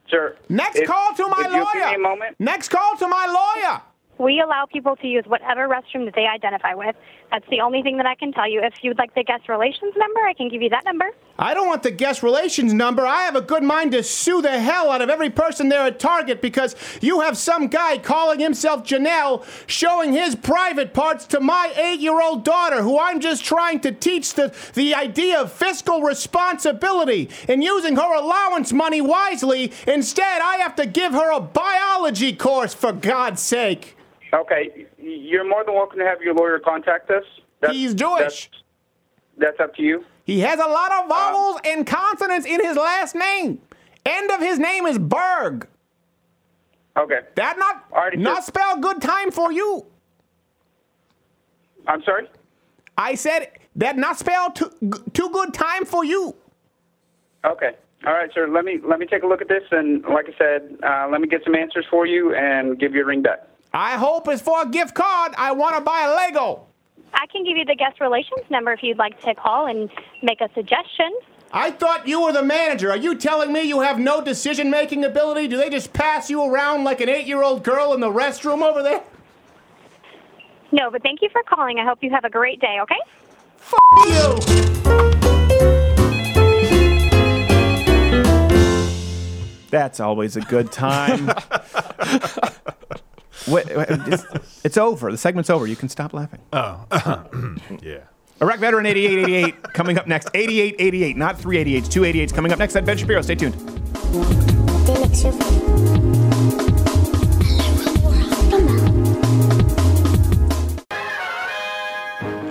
[0.09, 0.37] Sir.
[0.49, 1.65] Next if- call to my lawyer.
[1.75, 2.37] Give me a moment.
[2.41, 3.83] Next call to my lawyer.
[4.19, 6.97] We allow people to use whatever restroom that they identify with.
[7.33, 8.61] That's the only thing that I can tell you.
[8.63, 11.07] If you'd like the guest relations number, I can give you that number.
[11.39, 13.07] I don't want the guest relations number.
[13.07, 15.99] I have a good mind to sue the hell out of every person there at
[15.99, 21.73] Target because you have some guy calling himself Janelle showing his private parts to my
[21.75, 26.03] eight year old daughter, who I'm just trying to teach the, the idea of fiscal
[26.03, 29.73] responsibility and using her allowance money wisely.
[29.87, 33.97] Instead, I have to give her a biology course, for God's sake.
[34.35, 34.87] Okay.
[34.99, 37.25] You're more than welcome to have your lawyer contact us.
[37.61, 38.51] That's, He's Jewish.
[39.39, 40.05] That's, that's up to you.
[40.25, 43.61] He has a lot of vowels and consonants in his last name.
[44.07, 45.69] End of his name is Berg.
[46.97, 47.21] Okay.
[47.37, 48.49] That not Alrighty, not sir.
[48.49, 49.87] spell good time for you.
[51.87, 52.29] I'm sorry?
[52.97, 54.71] I said that not spell too,
[55.13, 56.35] too good time for you.
[57.45, 57.73] Okay.
[58.07, 58.49] All right, sir.
[58.49, 61.21] Let me let me take a look at this, and like I said, uh, let
[61.21, 63.47] me get some answers for you and give you a ring back.
[63.75, 65.33] I hope it's for a gift card.
[65.37, 66.67] I want to buy a Lego.
[67.15, 69.91] I can give you the guest relations number if you'd like to call and
[70.23, 71.13] make a suggestion.
[71.53, 72.91] I thought you were the manager.
[72.91, 75.49] Are you telling me you have no decision making ability?
[75.49, 78.63] Do they just pass you around like an eight year old girl in the restroom
[78.63, 79.03] over there?
[80.71, 81.79] No, but thank you for calling.
[81.79, 82.97] I hope you have a great day, okay?
[84.07, 84.39] You.
[89.69, 91.31] That's always a good time.
[93.49, 94.25] Wait, wait, it's,
[94.65, 95.11] it's over.
[95.11, 95.67] The segment's over.
[95.67, 96.41] You can stop laughing.
[96.53, 96.85] Oh,
[97.83, 97.99] yeah.
[98.41, 100.29] Iraq veteran 8888 coming up next.
[100.35, 103.23] 8888, not 388s, 288s coming up next at Ben Shapiro.
[103.23, 103.55] Stay tuned.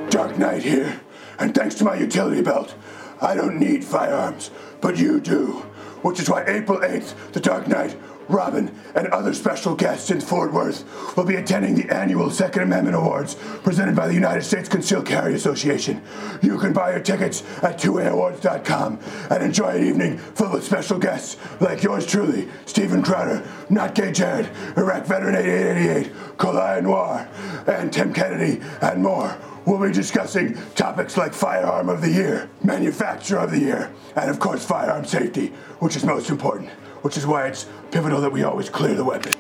[0.10, 1.00] Dark Knight here,
[1.40, 2.76] and thanks to my utility belt,
[3.22, 4.52] I don't need firearms,
[4.82, 5.66] but you do.
[6.04, 7.96] Which is why April 8th, the Dark Knight,
[8.32, 12.96] Robin, and other special guests in Fort Worth will be attending the annual Second Amendment
[12.96, 16.02] Awards presented by the United States Concealed Carry Association.
[16.42, 21.38] You can buy your tickets at 2AAwards.com and enjoy an evening filled with special guests
[21.60, 27.30] like yours truly, Steven Crowder, Not Gay Jared, Iraq Veteran 8888, Colion Noir,
[27.68, 29.38] and Tim Kennedy, and more.
[29.66, 34.40] We'll be discussing topics like firearm of the year, manufacturer of the year, and of
[34.40, 35.48] course firearm safety,
[35.80, 36.70] which is most important,
[37.02, 39.34] which is why it's pivotal that we always clear the weapon.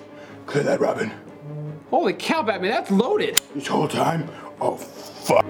[0.45, 1.11] Clear that, Robin.
[1.89, 3.39] Holy cow, Batman, that's loaded.
[3.53, 4.29] This whole time?
[4.59, 5.45] Oh, fuck.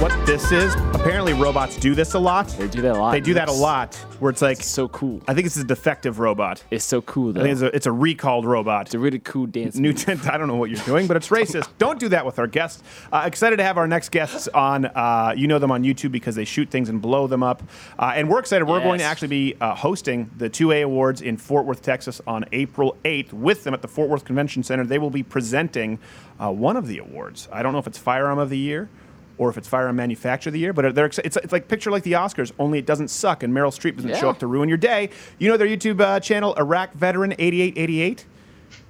[0.00, 0.74] What this is.
[0.92, 2.48] Apparently, robots do this a lot.
[2.48, 3.12] They do that a lot.
[3.12, 5.22] They do that a lot, where it's like, So cool.
[5.26, 6.62] I think it's a defective robot.
[6.70, 7.40] It's so cool though.
[7.40, 8.86] I think it's a, it's a recalled robot.
[8.86, 9.76] It's a really cool dance.
[9.76, 9.82] move.
[9.82, 11.68] Newton, I don't know what you're doing, but it's racist.
[11.78, 12.82] don't do that with our guests.
[13.10, 14.84] Uh, excited to have our next guests on.
[14.84, 17.62] Uh, you know them on YouTube because they shoot things and blow them up.
[17.98, 18.66] Uh, and we're excited.
[18.66, 22.44] We're going to actually be uh, hosting the 2A Awards in Fort Worth, Texas on
[22.52, 24.84] April 8th with them at the Fort Worth Convention Center.
[24.84, 25.98] They will be presenting
[26.38, 27.48] uh, one of the awards.
[27.50, 28.90] I don't know if it's Firearm of the Year
[29.38, 32.02] or if it's Firearm Manufacturer of the Year, but they're, it's, it's like picture like
[32.02, 34.78] the Oscars, only it doesn't suck and Meryl Streep doesn't show up to ruin your
[34.78, 35.10] day.
[35.38, 38.24] You know their YouTube uh, channel, Iraq Veteran 8888?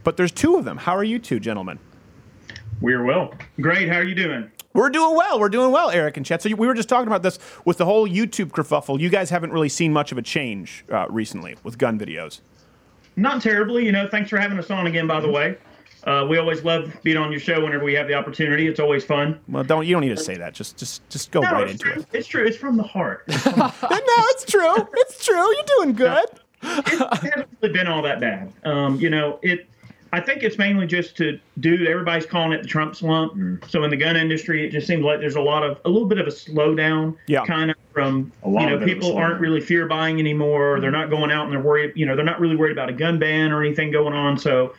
[0.05, 0.77] But there's two of them.
[0.77, 1.79] How are you two, gentlemen?
[2.81, 3.35] We're well.
[3.61, 3.89] Great.
[3.89, 4.51] How are you doing?
[4.73, 5.41] We're doing well.
[5.41, 6.43] We're doing well, Eric and Chet.
[6.43, 9.01] So we were just talking about this with the whole YouTube kerfuffle.
[9.01, 12.41] You guys haven't really seen much of a change uh, recently with gun videos.
[13.17, 13.87] Not terribly.
[13.87, 15.57] You know, thanks for having us on again, by the way.
[16.07, 18.69] Uh, we always love being on your show whenever we have the opportunity.
[18.69, 19.41] It's always fun.
[19.49, 20.55] Well, don't you don't need to say that.
[20.55, 22.01] Just just just go No, right into true.
[22.03, 22.07] it.
[22.13, 22.47] It's true.
[22.47, 23.25] It's from the heart.
[23.27, 24.75] It no, it's true.
[24.95, 25.35] It's true.
[25.37, 26.27] You're doing good.
[26.63, 28.53] It hasn't really been all that bad.
[28.65, 29.69] Um, you know, it.
[30.13, 31.85] I think it's mainly just to do.
[31.87, 33.65] Everybody's calling it the Trump slump.
[33.69, 36.07] So in the gun industry, it just seems like there's a lot of a little
[36.09, 37.17] bit of a slowdown.
[37.27, 37.45] Yeah.
[37.45, 40.81] Kind of from lot you know of it is people aren't really fear buying anymore.
[40.81, 41.93] They're not going out and they're worried.
[41.97, 44.39] You know, they're not really worried about a gun ban or anything going on.
[44.39, 44.73] So.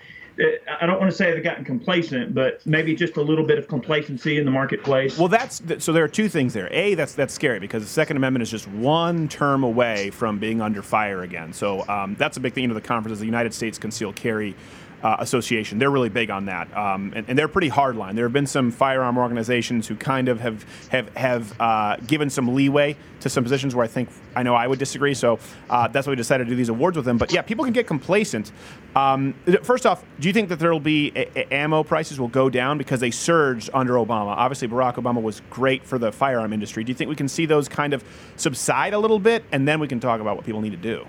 [0.79, 3.67] I don't want to say they've gotten complacent, but maybe just a little bit of
[3.67, 5.17] complacency in the marketplace.
[5.17, 5.91] Well, that's so.
[5.91, 6.71] There are two things there.
[6.71, 10.61] A, that's that's scary because the Second Amendment is just one term away from being
[10.61, 11.53] under fire again.
[11.53, 12.63] So um, that's a big thing.
[12.63, 14.55] You know, the conference is the United States Concealed Carry
[15.03, 15.79] uh, Association.
[15.79, 18.15] They're really big on that, um, and, and they're pretty hardline.
[18.15, 22.53] There have been some firearm organizations who kind of have have have uh, given some
[22.55, 25.13] leeway to some positions where I think I know I would disagree.
[25.13, 27.17] So uh, that's why we decided to do these awards with them.
[27.17, 28.51] But yeah, people can get complacent.
[28.95, 29.33] Um,
[29.63, 32.49] first off, do you think that there will be a- a- ammo prices will go
[32.49, 34.27] down because they surged under Obama?
[34.35, 36.83] Obviously, Barack Obama was great for the firearm industry.
[36.83, 38.03] Do you think we can see those kind of
[38.35, 41.05] subside a little bit, and then we can talk about what people need to do?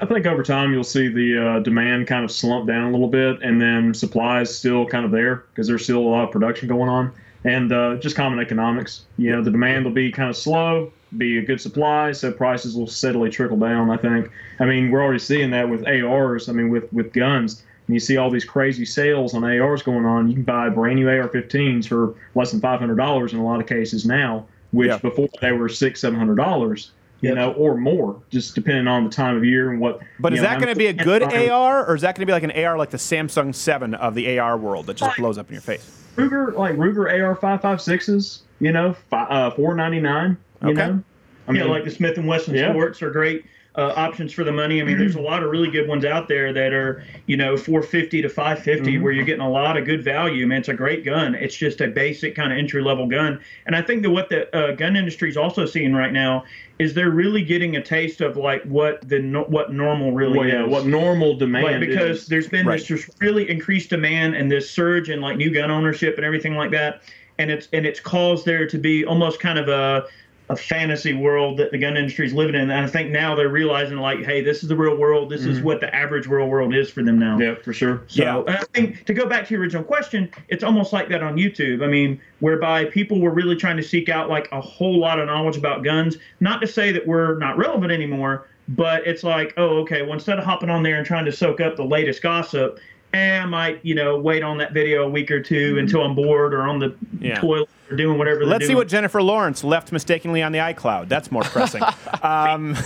[0.00, 3.08] I think over time you'll see the uh, demand kind of slump down a little
[3.08, 6.30] bit, and then supply is still kind of there because there's still a lot of
[6.30, 7.12] production going on,
[7.44, 9.06] and uh, just common economics.
[9.16, 12.76] You know, the demand will be kind of slow, be a good supply, so prices
[12.76, 13.90] will steadily trickle down.
[13.90, 14.30] I think.
[14.60, 16.48] I mean, we're already seeing that with ARs.
[16.48, 17.62] I mean, with with guns.
[17.86, 20.26] And you see all these crazy sales on ARs going on.
[20.26, 23.60] You can buy brand new AR-15s for less than five hundred dollars in a lot
[23.60, 24.98] of cases now, which Yeah.
[24.98, 26.90] before they were six, seven hundred dollars.
[27.22, 27.36] You Yep.
[27.36, 30.00] know, or more, just depending on the time of year and what.
[30.20, 32.26] But is know, that going to be a good AR, or is that going to
[32.26, 35.38] be like an AR like the Samsung 7 of the AR world that just blows
[35.38, 35.90] up in your face?
[36.16, 40.36] Ruger, like Ruger AR five five sixes, you know, fi- uh, four ninety nine.
[40.62, 40.86] You Okay.
[40.88, 41.02] know,
[41.48, 42.70] I yeah, like the Smith and Wesson Yeah.
[42.72, 43.44] Sports are great
[43.76, 44.80] uh, options for the money.
[44.80, 47.56] I mean, there's a lot of really good ones out there that are, you know,
[47.56, 49.02] 450 to 550, Mm-hmm.
[49.02, 50.46] where you're getting a lot of good value.
[50.46, 51.34] Man, it's a great gun.
[51.34, 53.38] It's just a basic kind of entry level gun.
[53.66, 56.44] And I think that what the uh, gun industry is also seeing right now
[56.78, 60.48] is they're really getting a taste of like what the no, what normal really well,
[60.48, 60.70] yeah, is.
[60.70, 62.26] what normal demand Like, because is.
[62.28, 62.78] there's been Right.
[62.78, 66.54] this just really increased demand and this surge in like new gun ownership and everything
[66.54, 67.02] like that,
[67.38, 70.04] and it's and it's caused there to be almost kind of a
[70.48, 72.70] a fantasy world that the gun industry is living in.
[72.70, 75.28] And I think now they're realizing like, hey, this is the real world.
[75.28, 77.32] This is what the average real world is for them now.
[77.36, 77.42] Mm-hmm.
[77.42, 78.02] yeah, for sure.
[78.06, 78.38] So Yeah.
[78.46, 81.36] and I think to go back to your original question, it's almost like that on
[81.36, 81.82] YouTube.
[81.82, 85.26] I mean, whereby people were really trying to seek out like a whole lot of
[85.26, 86.16] knowledge about guns.
[86.38, 90.02] Not to say that we're not relevant anymore, But it's like, oh, okay.
[90.02, 92.78] Well, instead of hopping on there and trying to soak up the latest gossip,
[93.14, 96.14] eh, I might, you know, wait on that video a week or 2 until I'm
[96.16, 97.40] bored or on the Yeah.
[97.40, 98.44] toilet or doing whatever.
[98.44, 101.08] Let's see what Jennifer Lawrence left mistakenly on the iCloud.
[101.08, 101.82] That's more pressing.
[102.22, 102.76] um,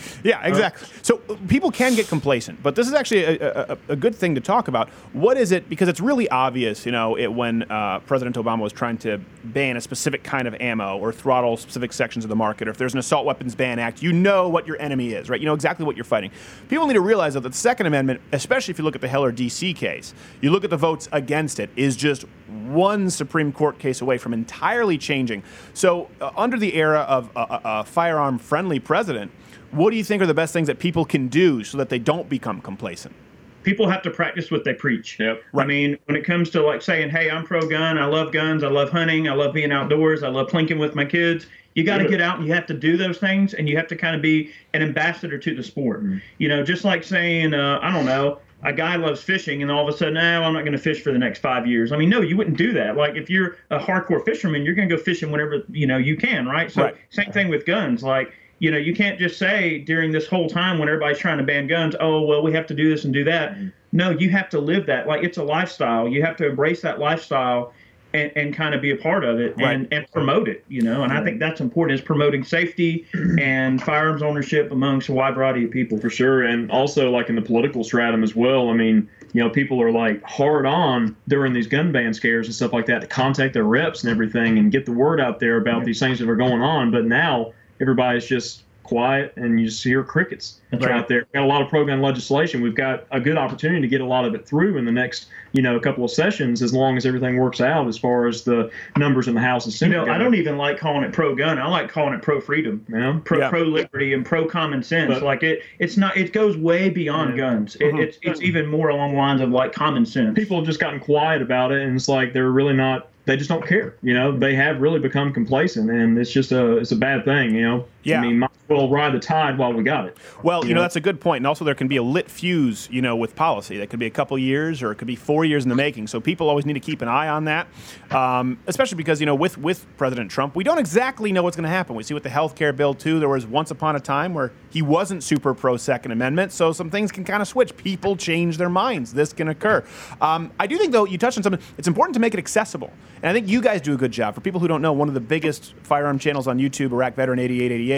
[0.24, 0.88] yeah, exactly.
[1.02, 4.40] So people can get complacent, but this is actually a, a, a good thing to
[4.40, 4.88] talk about.
[5.12, 5.68] What is it?
[5.68, 9.76] Because it's really obvious, you know, it, when uh, President Obama was trying to ban
[9.76, 12.92] a specific kind of ammo or throttle specific sections of the market, or if there's
[12.92, 15.40] an Assault Weapons Ban Act, you know what your enemy is, right?
[15.40, 16.30] You know exactly what you're fighting.
[16.68, 19.32] People need to realize that the Second Amendment, especially if you look at the Heller
[19.32, 24.00] DC case, you look at the votes against it, is just one Supreme Court case
[24.00, 25.42] away from entirely changing.
[25.74, 29.30] So, uh, under the era of a, a, a firearm friendly president,
[29.72, 31.98] what do you think are the best things that people can do so that they
[31.98, 33.14] don't become complacent?
[33.62, 35.18] people have to practice what they preach.
[35.18, 35.42] Yep.
[35.54, 37.98] I mean, when it comes to like saying, "Hey, I'm pro gun.
[37.98, 38.64] I love guns.
[38.64, 39.28] I love hunting.
[39.28, 40.22] I love being outdoors.
[40.22, 42.74] I love plinking with my kids." You got to get out and you have to
[42.74, 46.04] do those things, and you have to kind of be an ambassador to the sport.
[46.36, 49.88] You know, just like saying, uh, I don't know, a guy loves fishing, and all
[49.88, 51.90] of a sudden, no, I'm not going to fish for the next five years.
[51.90, 52.96] I mean, no, you wouldn't do that.
[52.98, 56.16] Like if you're a hardcore fisherman, you're going to go fishing whenever you know you
[56.16, 56.70] can, right?
[56.70, 56.96] So Right.
[57.08, 58.02] same thing with guns.
[58.02, 61.42] Like you know, you can't just say during this whole time when everybody's trying to
[61.42, 63.54] ban guns, oh, well, we have to do this and do that.
[63.54, 63.68] Mm-hmm.
[63.90, 65.08] No, you have to live that.
[65.08, 66.06] Like it's a lifestyle.
[66.06, 67.72] You have to embrace that lifestyle
[68.14, 69.74] and, and kind of be a part of it Right.
[69.74, 71.02] and, and promote it, you know.
[71.02, 73.04] And I think that's important is promoting safety
[73.40, 75.98] and firearms ownership amongst a wide variety of people.
[75.98, 79.50] for sure and also like in the political stratum as well i mean you know
[79.50, 83.06] people are like hard on during these gun ban scares and stuff like that to
[83.06, 86.28] contact their reps and everything and get the word out there about these things that
[86.28, 90.90] are going on but now everybody's just quiet and you just hear crickets That's out
[90.90, 91.08] right.
[91.08, 94.04] there got a lot of pro-gun legislation we've got a good opportunity to get a
[94.04, 97.06] lot of it through in the next you know couple of sessions as long as
[97.06, 100.12] everything works out as far as the numbers in the house and You know, go.
[100.12, 101.58] I don't even like calling it pro gun.
[101.58, 102.84] I like calling it pro freedom.
[102.92, 103.20] Yeah.
[103.24, 103.50] pro Yeah.
[103.50, 105.14] pro liberty and pro common sense.
[105.14, 106.16] But- like it, it's not.
[106.16, 107.76] It goes way beyond guns.
[107.76, 107.98] It, uh-huh.
[108.02, 110.34] it's it's even more along the lines of like common sense.
[110.34, 113.48] people have just gotten quiet about it and it's like they're really not they just
[113.48, 114.36] don't care you know?
[114.36, 117.84] They have really become complacent and it's just a it's a bad thing you know
[118.04, 118.18] Yeah.
[118.18, 120.80] i mean might as well ride the tide while we got it Well, you know,
[120.80, 120.84] Yeah.
[120.84, 121.38] that's a good point.
[121.40, 123.76] And also, there can be a lit fuse, you know, with policy.
[123.78, 126.06] That could be a couple years or it could be four years in the making.
[126.08, 127.66] So people always need to keep an eye on that,
[128.10, 131.64] um, especially because, you know, with, with President Trump, we don't exactly know what's going
[131.64, 131.94] to happen.
[131.94, 134.52] We see with the health care bill, too, there was once upon a time where
[134.70, 136.52] he wasn't super pro Second Amendment.
[136.52, 137.76] So some things can kind of switch.
[137.76, 139.12] People change their minds.
[139.12, 139.84] This can occur.
[140.20, 141.62] Um, I do think, though, you touched on something.
[141.78, 142.90] It's important to make it accessible.
[143.22, 144.34] And I think you guys do a good job.
[144.34, 147.38] For people who don't know, one of the biggest firearm channels on YouTube, Iraq Veteran
[147.38, 147.91] 8888,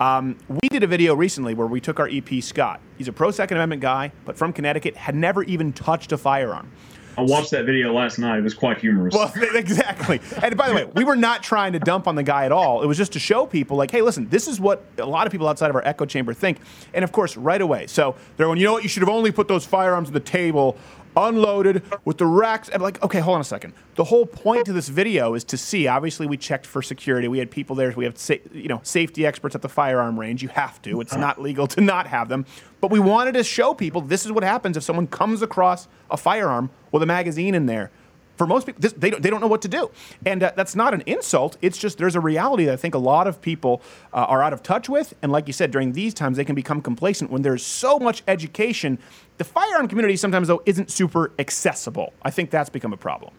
[0.00, 2.80] um, we did a video recently where we took our EP Scott.
[2.98, 6.72] He's a pro Second Amendment guy, but from Connecticut, had never even touched a firearm.
[7.16, 10.20] i watched that video last night it was quite humorous Well, exactly.
[10.42, 12.82] And by the way, we were not trying to dump on the guy at all.
[12.82, 15.30] It was just to show people, like, hey, listen, this is what a lot of
[15.30, 16.58] people outside of our echo chamber think.
[16.94, 17.86] And of course, right away.
[17.86, 18.82] So they're going, you know what?
[18.82, 20.76] You should have only put those firearms on the table,
[21.16, 22.70] unloaded with the racks.
[22.72, 23.74] I'm like, okay, hold on a second.
[23.96, 25.86] The whole point to this video is to see.
[25.86, 27.28] Obviously, we checked for security.
[27.28, 27.92] We had people there.
[27.96, 30.42] We have, sa- you know, safety experts at the firearm range.
[30.42, 31.00] You have to.
[31.00, 32.46] It's not legal to not have them.
[32.80, 36.16] But we wanted to show people this is what happens if someone comes across a
[36.16, 37.90] firearm with a magazine in there
[38.36, 39.90] for most people, this, they, don't, they don't know what to do.
[40.24, 41.56] And uh, that's not an insult.
[41.62, 44.52] It's just there's a reality that I think a lot of people uh, are out
[44.52, 45.14] of touch with.
[45.22, 48.22] And like you said, during these times, they can become complacent when there's so much
[48.26, 48.98] education.
[49.38, 52.12] The firearm community sometimes, though, isn't super accessible.
[52.22, 53.32] I think that's become a problem.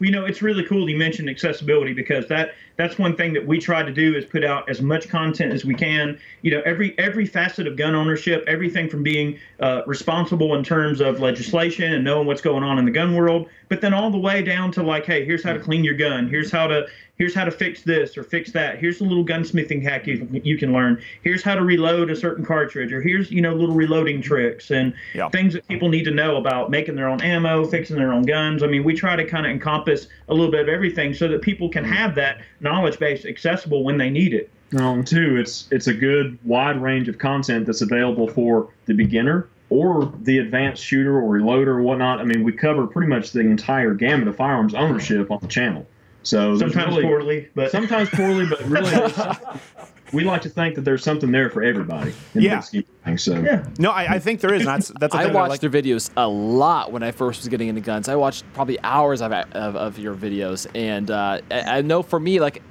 [0.00, 3.58] You know, it's really cool you mentioned accessibility because that that's one thing that we
[3.58, 6.18] try to do is put out as much content as we can.
[6.42, 11.00] You know, every every facet of gun ownership, everything from being uh, responsible in terms
[11.00, 14.18] of legislation and knowing what's going on in the gun world, but then all the
[14.18, 16.28] way down to like, hey, here's how to clean your gun.
[16.28, 16.86] Here's how to
[17.18, 18.78] here's how to fix this or fix that.
[18.78, 21.02] Here's a little gunsmithing hack you, you can learn.
[21.22, 24.94] Here's how to reload a certain cartridge, or here's you know little reloading tricks and
[25.14, 25.28] Yeah.
[25.30, 28.62] things that people need to know about making their own ammo, fixing their own guns.
[28.62, 31.42] I mean, we try to kind of encompass a little bit of everything so that
[31.42, 34.50] people can have that knowledge base accessible when they need it.
[34.76, 39.48] Um, two, it's it's a good wide range of content that's available for the beginner
[39.68, 42.20] or the advanced shooter or reloader or whatnot.
[42.20, 45.86] I mean, we cover pretty much the entire gamut of firearms ownership on the channel.
[46.26, 48.90] So Sometimes really- poorly, but sometimes poorly, but really,
[50.12, 52.12] we like to think that there's something there for everybody.
[52.34, 52.50] In Yeah.
[52.50, 53.22] the big scheme of things.
[53.22, 53.64] So yeah.
[53.78, 54.60] No, I, I think there is.
[54.62, 55.60] And that's that's a I thing watched like.
[55.60, 58.08] their videos a lot when I first was getting into guns.
[58.08, 62.18] I watched probably hours of, of, of your videos, and uh, I, I know for
[62.20, 62.62] me, like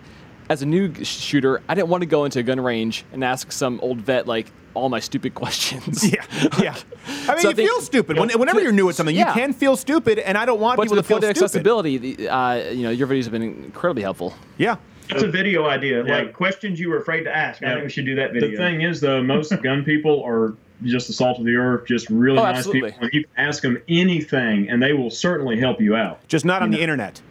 [0.50, 3.52] as a new shooter, I didn't want to go into a gun range and ask
[3.52, 6.04] some old vet like all my stupid questions.
[6.12, 6.24] yeah,
[6.62, 6.76] yeah.
[7.08, 8.18] I mean, So I you think- feel stupid.
[8.20, 9.30] When, whenever you're new at something, Yeah.
[9.30, 11.24] you can feel stupid, and I don't want But to people the to feel point
[11.38, 11.43] stupid.
[11.43, 14.34] accessibility, the, uh, you know, your videos have been incredibly helpful.
[14.58, 14.76] Yeah.
[15.10, 16.04] That's a video idea.
[16.04, 16.18] Yeah.
[16.18, 17.62] Like questions you were afraid to ask.
[17.64, 18.50] I think we should do that video.
[18.52, 22.10] The thing is, though, most gun people are just the salt of the earth, just
[22.10, 22.89] really Oh, nice absolutely.
[22.91, 23.06] people.
[23.06, 26.28] And you can ask them anything, and they will certainly help you out.
[26.28, 27.22] Just not on the internet.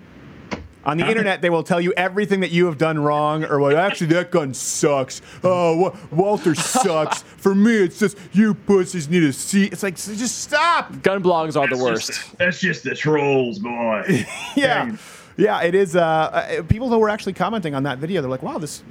[0.87, 3.77] On the internet, they will tell you everything that you have done wrong, or well,
[3.77, 5.23] actually, that gun sucks.
[5.43, 7.23] Oh, Wa- Walther sucks.
[7.37, 9.73] For me, it's just you pussies need a seat.
[9.73, 11.03] It's like, so just stop.
[11.03, 12.09] Gun blogs are the worst.
[12.09, 14.25] just- that's just the trolls, boy.
[14.57, 14.97] Yeah,
[15.37, 15.97] yeah, it is.
[15.97, 18.83] Uh, uh, people who were actually commenting on that video, they're like, wow, this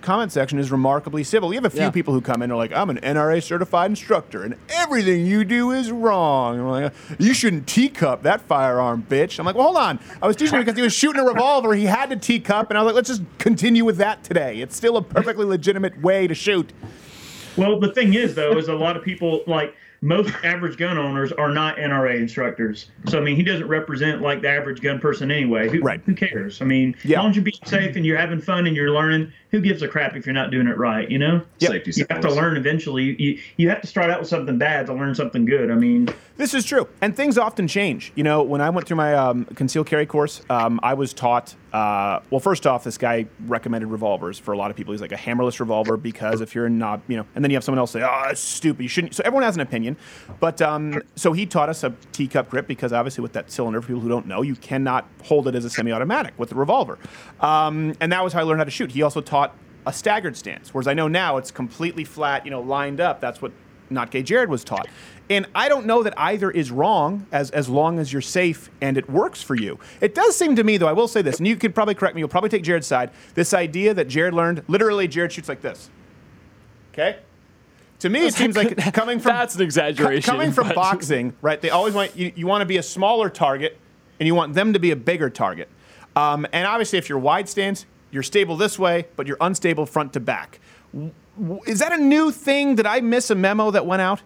[0.00, 1.48] comment section is remarkably civil.
[1.48, 1.90] We have a few Yeah.
[1.90, 5.44] people who come in and are like, I'm an NRA certified instructor, and everything you
[5.44, 6.56] do is wrong.
[6.56, 9.38] And we're like, you shouldn't teacup that firearm, bitch.
[9.38, 9.98] I'm like, well, hold on.
[10.22, 11.74] I was teaching him because he was shooting a revolver.
[11.74, 14.60] He had to teacup, and I was like, let's just continue with that today.
[14.60, 16.72] It's still a perfectly legitimate way to shoot.
[17.56, 21.30] Well, the thing is, though, is a lot of people like most average gun owners
[21.32, 22.90] are not NRA instructors.
[23.08, 25.68] So I mean, he doesn't represent like the average gun person anyway.
[25.68, 26.00] Who, Right.
[26.06, 26.62] who cares?
[26.62, 27.18] I mean, Yeah.
[27.18, 29.82] as long as you're being safe and you're having fun and you're learning, who gives
[29.82, 31.10] a crap if you're not doing it right?
[31.10, 31.42] You know.
[31.58, 31.70] Yep.
[31.72, 33.04] Safety You have to learn eventually.
[33.04, 35.70] You, you you have to start out with something bad to learn something good.
[35.70, 38.12] I mean, This is true, and things often change.
[38.14, 41.54] You know, when I went through my um, concealed carry course, um, I was taught.
[41.72, 44.92] Uh, well, first off, this guy recommended revolvers for a lot of people.
[44.92, 47.64] He's like a hammerless revolver because if you're not, you know, and then you have
[47.64, 48.82] someone else say, "Oh, stupid.
[48.82, 49.96] You shouldn't." So everyone has an opinion,
[50.40, 53.88] but um, so he taught us a teacup grip because obviously with that cylinder, for
[53.88, 56.98] people who don't know, you cannot hold it as a semi-automatic with the revolver,
[57.40, 58.90] um, and that was how I learned how to shoot.
[58.90, 59.54] He also taught
[59.86, 63.20] a staggered stance, whereas I know now it's completely flat, you know, lined up.
[63.20, 63.52] That's what
[63.90, 64.88] not gay Jared was taught.
[65.30, 68.98] And I don't know that either is wrong as, as long as you're safe and
[68.98, 69.78] it works for you.
[70.00, 72.16] It does seem to me, though, I will say this, and you could probably correct
[72.16, 73.10] me, you'll probably take Jared's side.
[73.34, 75.88] This idea that Jared learned, literally, Jared shoots like this.
[76.92, 77.20] Okay?
[78.00, 81.32] To me, it seems like coming from That's an exaggeration, co- coming from but- boxing,
[81.42, 81.60] right?
[81.60, 83.78] They always want you, you want to be a smaller target,
[84.18, 85.68] and you want them to be a bigger target.
[86.16, 90.12] Um, and obviously, if you're wide stance, you're stable this way, but you're unstable front
[90.14, 90.58] to back.
[91.66, 92.74] Is that a new thing?
[92.74, 94.22] Did I miss a memo that went out?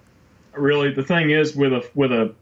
[0.58, 2.34] Really the thing is with a with a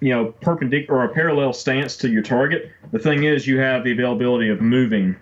[0.00, 3.84] you know perpendicular or a parallel stance to your target the thing is you have
[3.84, 5.16] the availability of moving.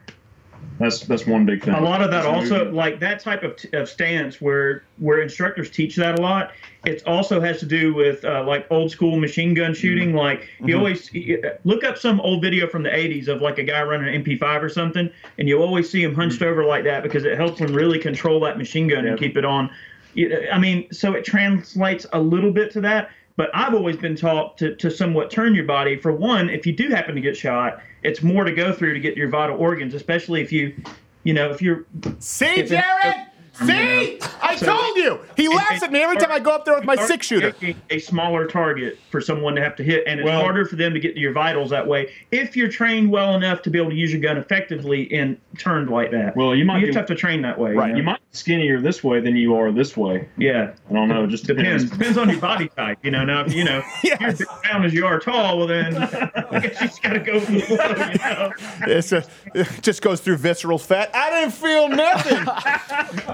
[0.79, 1.75] That's that's one big thing.
[1.75, 5.71] A lot of that also like that type of, t- of stance where where instructors
[5.71, 6.53] teach that a lot
[6.87, 9.81] it also has to do with uh, like old school machine gun mm-hmm.
[9.81, 10.15] shooting.
[10.15, 10.79] Like you mm-hmm.
[10.79, 14.15] always you- look up some old video from the 80s of like a guy running
[14.15, 16.51] an mp5 or something and you always see him hunched mm-hmm.
[16.51, 19.45] over like that because it helps him really control that machine gun and keep it
[19.45, 19.71] on
[20.17, 24.17] You- i mean so it translates a little bit to that but I've always been
[24.17, 25.97] taught to, to somewhat turn your body.
[25.97, 29.01] For one, if you do happen to get shot, it's more to go through to
[29.01, 30.75] get your vital organs, especially if you,
[31.23, 31.85] you know, if you're
[32.19, 33.27] See, If Jared?
[33.65, 34.19] See?
[34.43, 35.21] I So- told you.
[35.37, 37.55] He laughs at me every time I go up there with my six shooter.
[37.91, 40.93] A smaller target for someone to have to hit, and it's Well- harder for them
[40.95, 42.11] to get to your vitals that way.
[42.33, 45.91] If you're trained well enough to be able to use your gun effectively and turned
[45.91, 47.73] like that, Well, you might you be- have to train that way.
[47.73, 47.91] Right.
[47.91, 50.73] You, you might be skinnier this way than you are this way yeah.
[50.91, 51.85] i don't know it just Depends.
[51.85, 52.99] depends, Depends on your body type.
[53.03, 55.57] You know, now if you know if you're as big round as you are tall,
[55.59, 55.97] well then
[56.51, 57.77] I guess you just gotta go with the flow.
[58.13, 58.53] You know.
[58.95, 61.11] It's a, it just goes through visceral fat.
[61.15, 62.47] I didn't feel nothing.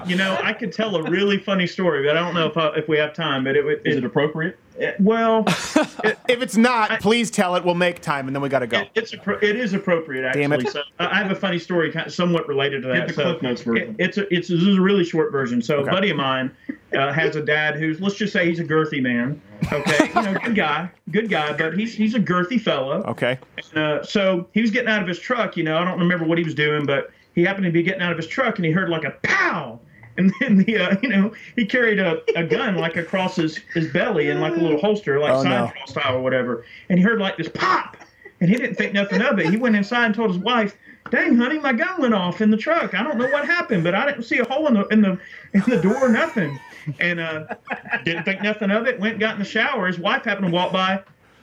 [0.13, 2.67] You know, I could tell a really funny story, but I don't know if I,
[2.75, 3.43] if we have time.
[3.43, 3.85] But it would.
[3.85, 7.63] is It, it appropriate it- well, if it's not, please tell it.
[7.65, 8.79] We'll make time, and then we got to go.
[8.81, 10.41] it, it's it is appropriate actually.
[10.41, 10.69] Damn it.
[10.69, 12.95] So I I have a funny story, kind of somewhat related to that.
[12.95, 13.95] Get the so Cliff Notes version.
[13.99, 15.61] it- it's a, it's this is a really short version.
[15.61, 15.89] So Okay.
[15.89, 16.55] a buddy of mine
[16.97, 19.41] uh, has a dad who's let's just say he's a girthy man.
[19.71, 23.03] Okay, you know, good guy, good guy, but he's he's a girthy fellow.
[23.03, 23.39] Okay.
[23.75, 25.55] Uh, so he was getting out of his truck.
[25.57, 28.01] You know, I don't remember what he was doing, but he happened to be getting
[28.01, 29.79] out of his truck and he heard like a pow.
[30.17, 33.91] And then the, uh, you know, he carried a, a gun like across his, his
[33.91, 35.85] belly in like a little holster, like Oh, side no.
[35.85, 36.65] style or whatever.
[36.89, 37.97] And he heard like this pop,
[38.39, 39.47] and he didn't think nothing of it.
[39.49, 40.75] He went inside and told his wife,
[41.09, 42.93] "Dang, honey, my gun went off in the truck.
[42.93, 45.17] I don't know what happened, but I didn't see a hole in the in the
[45.53, 46.59] in the door, nothing."
[46.99, 47.45] And uh,
[48.03, 48.99] didn't think nothing of it.
[48.99, 49.87] Went and got in the shower.
[49.87, 51.01] His wife happened to walk by.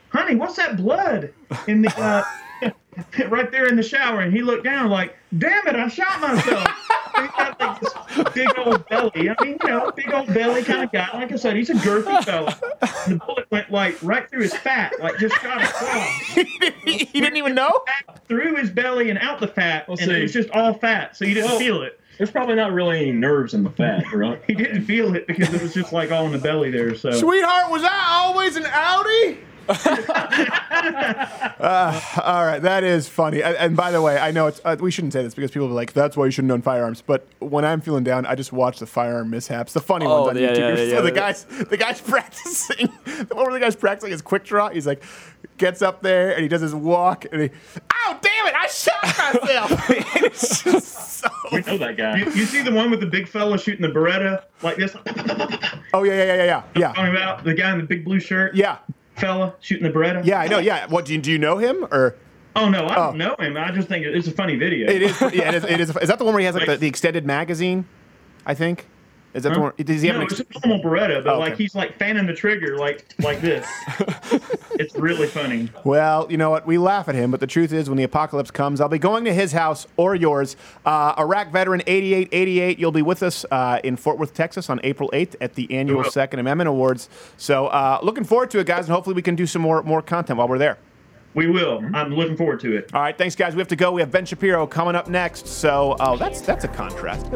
[0.09, 1.33] Honey, what's that blood
[1.67, 2.23] in the uh,
[3.29, 4.21] right there in the shower?
[4.21, 6.67] And he looked down like, "Damn it, I shot myself."
[7.15, 7.93] He got like this
[8.33, 9.29] big old belly.
[9.29, 11.09] I mean, you know, big old belly kind of guy.
[11.13, 12.57] Like I said, he's a girthy fella.
[13.07, 16.07] The bullet went like right through his fat, like just shot across
[16.83, 17.83] he didn't even know.
[18.27, 20.17] through his belly and out the fat, Well, and see.
[20.19, 21.99] it was just all fat, so you didn't Well- feel it.
[22.17, 25.53] there's probably not really any nerves in the fat right He didn't feel it because
[25.53, 26.95] it was just like all in the belly there.
[26.95, 29.39] So Sweetheart, was that always an Audi?
[31.61, 33.43] Uh, all right, that is funny.
[33.43, 35.67] And, and by the way, I know it's uh, we shouldn't say this because people
[35.67, 38.51] be like, "That's why you shouldn't own firearms." But when I'm feeling down, I just
[38.51, 40.57] watch the firearm mishaps, the funny Oh, ones on yeah, YouTube.
[40.69, 41.13] yeah, so yeah, the yeah.
[41.13, 42.89] guys, the guy's practicing.
[43.05, 44.69] The one where the guy's practicing his quick draw.
[44.69, 45.03] He's like,
[45.57, 47.49] gets up there and he does his walk and he,
[47.93, 48.55] "Ow, damn it!
[48.55, 49.89] I shot myself!"
[51.51, 52.17] and We know that guy.
[52.17, 54.95] You, you see the one with the big fella shooting the Beretta like this?
[55.93, 58.55] Oh yeah, yeah, yeah, yeah, yeah, Talking about the guy in the big blue shirt?
[58.55, 58.77] yeah,
[59.15, 60.25] Fella shooting the Beretta?
[60.25, 60.39] yeah.
[60.39, 60.59] I know.
[60.59, 60.87] Yeah.
[60.87, 62.15] What do you, do you know him or?
[62.55, 63.05] Oh, no, I Oh.
[63.07, 63.55] don't know him.
[63.57, 64.89] I just think it's a funny video.
[64.89, 65.21] It is.
[65.21, 65.63] Yeah, it is.
[65.63, 65.89] It is.
[65.97, 67.85] Is that the one where he has like the, Like- the extended magazine?
[68.45, 68.87] I think.
[69.33, 69.73] Is that the one?
[69.77, 70.27] Does he have no, an?
[70.29, 73.39] Ex- it's a normal Beretta, but Oh, like he's like fanning the trigger like like
[73.41, 73.65] this.
[74.71, 75.69] it's really funny.
[75.83, 76.65] Well, you know what?
[76.67, 79.23] We laugh at him, but the truth is, when the apocalypse comes, I'll be going
[79.25, 80.57] to his house or yours.
[80.85, 85.09] Uh, Iraq veteran 8888, you'll be with us uh, in Fort Worth, Texas on April
[85.13, 86.03] 8th at the annual.
[86.03, 87.09] Second Amendment Awards.
[87.37, 90.01] So, uh, looking forward to it, guys, and hopefully we can do some more more
[90.01, 90.77] content while we're there.
[91.33, 91.81] We will.
[91.93, 92.93] I'm looking forward to it.
[92.93, 93.55] All right, thanks, guys.
[93.55, 93.93] We have to go.
[93.93, 95.47] We have Ben Shapiro coming up next.
[95.47, 97.27] So, oh, that's that's a contrast.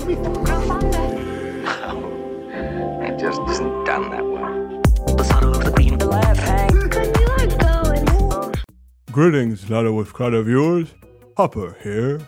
[1.65, 4.35] It'll It just isn't done that way.
[9.11, 10.93] Greetings, Louder with Crowder viewers.
[11.37, 12.19] Hopper here.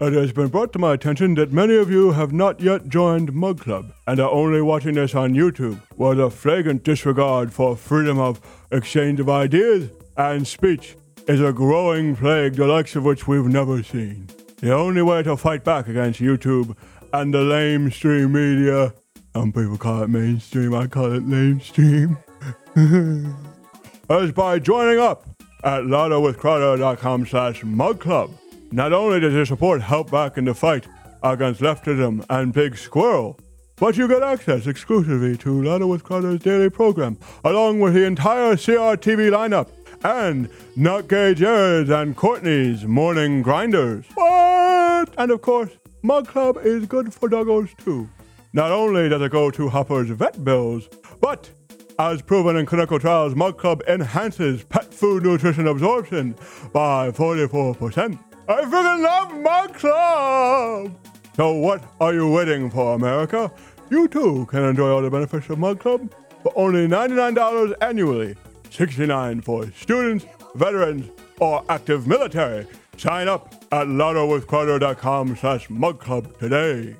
[0.00, 3.32] It has been brought to my attention that many of you have not yet joined
[3.32, 8.18] Mug Club and are only watching this on YouTube, where the flagrant disregard for freedom
[8.18, 8.40] of
[8.70, 13.82] exchange of ideas and speech is a growing plague the likes of which we've never
[13.82, 14.28] seen.
[14.58, 16.76] The only way to fight back against YouTube
[17.14, 18.92] and the lamestream media,
[19.34, 22.16] some people call it mainstream, I call it lamestream,
[24.10, 25.24] As by joining up
[25.62, 28.32] at louderwithcrowder.com slash mugclub.
[28.72, 30.88] Not only does your support help back in the fight
[31.22, 33.38] against leftism and Big Squirrel,
[33.76, 38.56] but you get access exclusively to Louder with Crowder's daily program, along with the entire
[38.56, 39.68] CRTV lineup
[40.02, 44.04] and Not Gay Jared's and Courtney's Morning Grinders.
[44.14, 45.14] What?
[45.16, 45.70] And of course,
[46.04, 48.06] Mug Club is good for doggos too.
[48.52, 50.86] Not only does it go to Hopper's vet bills,
[51.18, 51.50] but
[51.98, 56.36] as proven in clinical trials, Mug Club enhances pet food nutrition absorption
[56.74, 58.18] by 44%.
[58.46, 60.94] I freaking love Mug Club!
[61.36, 63.50] So what are you waiting for, America?
[63.88, 68.36] You too can enjoy all the benefits of Mug Club for only $99 annually.
[68.68, 71.08] 69 for students, veterans,
[71.40, 72.66] or active military.
[72.96, 76.96] Sign up at louderwithcrowder.com slash mug club today.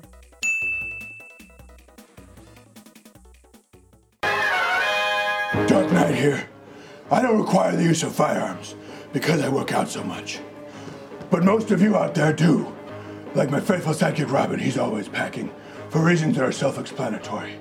[5.67, 6.47] Dark Knight here.
[7.09, 8.75] I don't require the use of firearms
[9.13, 10.39] because I work out so much.
[11.29, 12.73] But most of you out there do.
[13.33, 15.53] Like my faithful sidekick Robin, he's always packing
[15.89, 17.53] for reasons that are self explanatory.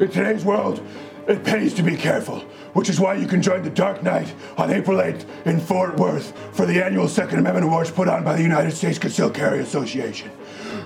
[0.00, 0.82] In today's world,
[1.28, 2.44] it pays to be careful,
[2.74, 6.36] which is why you can join the Dark Knight on April 8th in Fort Worth
[6.54, 10.30] for the annual Second Amendment Awards put on by the United States Concealed Carry Association.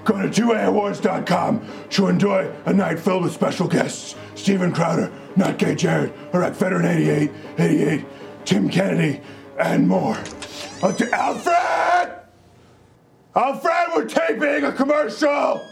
[0.05, 5.75] Go to 2AAwards.com to enjoy a night filled with special guests Steven Crowder, Not Gay
[5.75, 8.05] Jared, Iraq Veteran 88, 88,
[8.45, 9.21] Tim Kennedy,
[9.59, 10.17] and more.
[10.83, 12.21] Alfred!
[13.35, 15.67] Alfred, we're taping a commercial!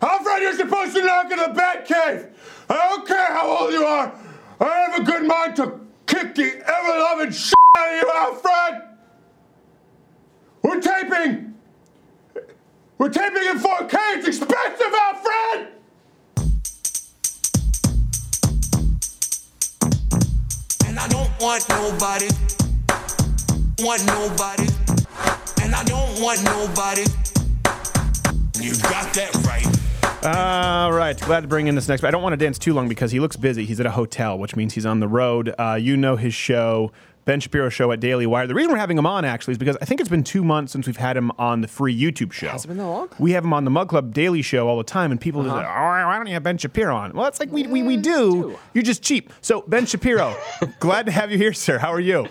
[0.00, 2.30] Alfred, you're supposed to knock in the Batcave!
[2.68, 4.23] I don't care how old you are!
[4.64, 8.82] I have a good mind to kick the ever loving shit out of you, Alfred!
[10.62, 11.54] We're taping!
[12.96, 13.96] We're taping in 4K!
[14.16, 15.68] It's expensive, Alfred!
[20.86, 22.28] And I don't want nobody,
[23.80, 24.68] want nobody,
[25.62, 27.04] and I don't want nobody.
[28.62, 29.73] You got that right.
[30.26, 32.02] All right, glad to bring in this next.
[32.02, 33.66] I don't want to dance too long because he looks busy.
[33.66, 35.54] He's at a hotel, which means he's on the road.
[35.58, 36.92] Uh, you know his show,
[37.26, 38.46] Ben Shapiro Show at Daily Wire.
[38.46, 40.72] The reason we're having him on actually is because I think it's been two months
[40.72, 42.48] since we've had him on the free YouTube show.
[42.48, 43.10] Has it been that long?
[43.18, 45.48] We have him on the Mug Club Daily Show all the time, and people are
[45.48, 47.12] like, oh, why don't you have Ben Shapiro on?
[47.12, 48.58] Well, it's like we, we, we do.
[48.72, 49.30] You're just cheap.
[49.42, 50.34] So, Ben Shapiro,
[50.80, 51.76] glad to have you here, sir.
[51.76, 52.28] How are you?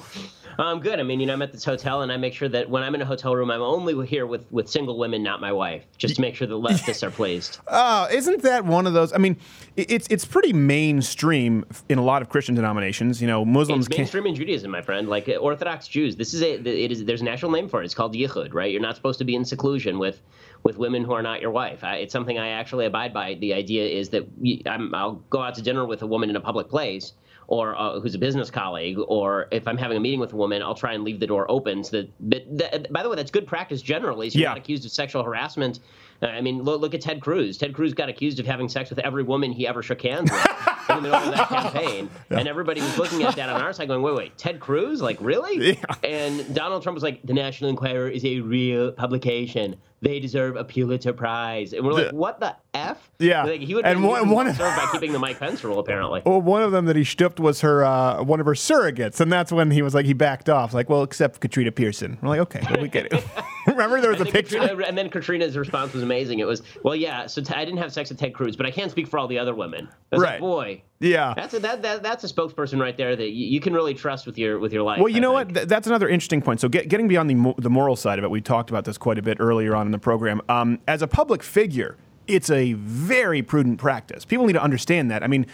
[0.58, 1.00] I'm good.
[1.00, 2.96] I mean, you know, I'm at this hotel, and I make sure that when I'm
[2.96, 6.16] in a hotel room, I'm only here with with single women, not my wife, just
[6.16, 7.60] to make sure the leftists are pleased.
[7.68, 9.14] Uh, isn't that one of those?
[9.14, 9.38] I mean,
[9.76, 13.22] it's it's pretty mainstream in a lot of Christian denominations.
[13.22, 15.10] You know, Muslims It's mainstream in Judaism, my friend.
[15.10, 17.86] Like uh, Orthodox Jews, this is a it is there's a national name for it.
[17.86, 18.72] It's called yichud, right?
[18.72, 20.22] You're not supposed to be in seclusion with
[20.64, 21.84] with women who are not your wife.
[21.84, 23.36] I, it's something I actually abide by.
[23.36, 24.28] The idea is that
[24.66, 27.14] I'm, I'll go out to dinner with a woman in a public place.
[27.48, 30.62] Or uh, who's a business colleague, or if I'm having a meeting with a woman,
[30.64, 31.84] I'll try and leave the door open.
[31.84, 34.30] So that, but th- by the way, that's good practice generally.
[34.30, 34.50] So you're Yeah.
[34.50, 35.80] not accused of sexual harassment.
[36.22, 37.58] Uh, I mean, look, look at Ted Cruz.
[37.58, 40.42] Ted Cruz got accused of having sex with every woman he ever shook hands with
[40.90, 43.88] in the middle of that campaign, and everybody was looking at that on our side,
[43.88, 45.02] going, "Wait, wait, Ted Cruz?
[45.02, 49.76] Like, really?" And Donald Trump was like, "The National Enquirer is a real publication.
[50.02, 53.44] They deserve a Pulitzer Prize." And we're like, The- "What the f?" Yeah.
[53.44, 56.22] Like, he would And be one- one- served by keeping the Mike Pence rule, apparently.
[56.26, 59.32] Well, one of them that he stooped was her, uh, one of her surrogates, and
[59.32, 62.18] that's when he was like, he backed off, like, well, except Katrina Pearson.
[62.22, 63.24] We're like, okay, well, we get it.
[63.68, 64.60] Remember there was a And then picture.
[64.60, 66.40] Katrina- and then Katrina's response was amazing.
[66.40, 68.72] It was, "Well, yeah, so t- I didn't have sex with Ted Cruz, but I
[68.72, 70.42] can't speak for all the other women." Was like, Right.
[70.78, 71.34] Boy, Yeah.
[71.36, 74.26] that's a that, that that's a spokesperson right there that you, you can really trust
[74.26, 75.00] with your with your life.
[75.00, 75.48] Well, you I know think.
[75.50, 75.56] what?
[75.56, 76.60] Th- that's another interesting point.
[76.62, 78.98] So, get, getting beyond the mo- the moral side of it, we talked about this
[78.98, 80.42] quite a bit earlier on in the program.
[80.50, 81.98] Um, as a public figure,
[82.28, 84.26] it's a very prudent practice.
[84.26, 85.24] People need to understand that.
[85.24, 85.46] I mean,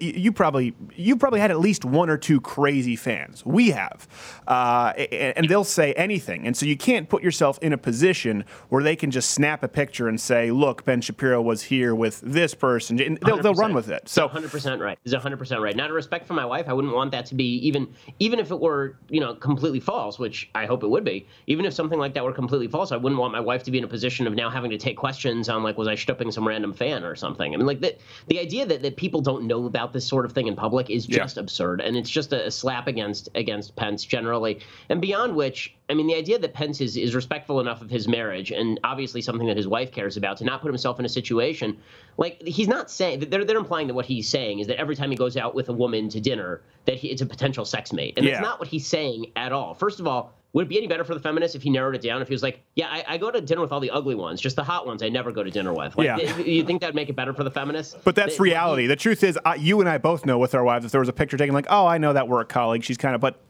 [0.00, 3.44] you probably you probably had at least one or two crazy fans.
[3.44, 4.08] We have,
[4.46, 6.46] uh, and they'll say anything.
[6.46, 9.68] And so you can't put yourself in a position where they can just snap a
[9.68, 13.74] picture and say, "Look, Ben Shapiro was here with this person." And they'll, they'll run
[13.74, 14.08] with it.
[14.08, 14.98] So 100% right.
[15.04, 15.76] Is 100% right.
[15.76, 16.68] Not a respect for my wife.
[16.68, 20.18] I wouldn't want that to be even even if it were, you know, completely false,
[20.18, 21.26] which I hope it would be.
[21.46, 23.78] Even if something like that were completely false, I wouldn't want my wife to be
[23.78, 25.94] in a position of now having to take questions on like was I
[26.32, 27.52] some random fan or something.
[27.54, 27.96] I mean like the
[28.28, 31.08] the idea that, that people don't know about this sort of thing in public is
[31.08, 31.18] Yeah.
[31.18, 34.60] just absurd and it's just a, a slap against against Pence generally.
[34.88, 38.06] And beyond which, I mean the idea that Pence is is respectful enough of his
[38.08, 41.08] marriage and obviously something that his wife cares about to not put himself in a
[41.08, 41.78] situation
[42.16, 45.10] like he's not saying they're they're implying that what he's saying is that every time
[45.10, 48.14] he goes out with a woman to dinner that he, it's a potential sex mate
[48.16, 48.32] and Yeah.
[48.34, 49.74] that's not what he's saying at all.
[49.74, 52.00] First of all, would it be any better for the feminists if he narrowed it
[52.00, 52.22] down?
[52.22, 54.40] If he was like, "Yeah, I, I go to dinner with all the ugly ones,
[54.40, 56.16] just the hot ones I never go to dinner with." Like, Yeah.
[56.16, 57.96] th- you think that'd make it better for the feminists?
[58.02, 58.86] But that's They- reality.
[58.86, 61.08] The truth is, I, you and I both know with our wives, if there was
[61.10, 63.40] a picture taken, like, oh, I know that work colleague, she's kind of, but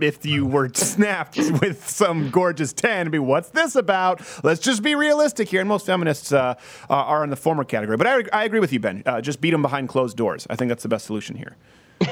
[0.00, 4.20] if you were snapped with some gorgeous 10, it'd be, what's this about?
[4.42, 5.60] Let's just be realistic here.
[5.60, 6.56] And most feminists uh,
[6.88, 7.96] are in the former category.
[7.96, 9.04] But I, I agree with you, Ben.
[9.06, 10.44] Uh, just beat them behind closed doors.
[10.50, 11.56] I think that's the best solution here.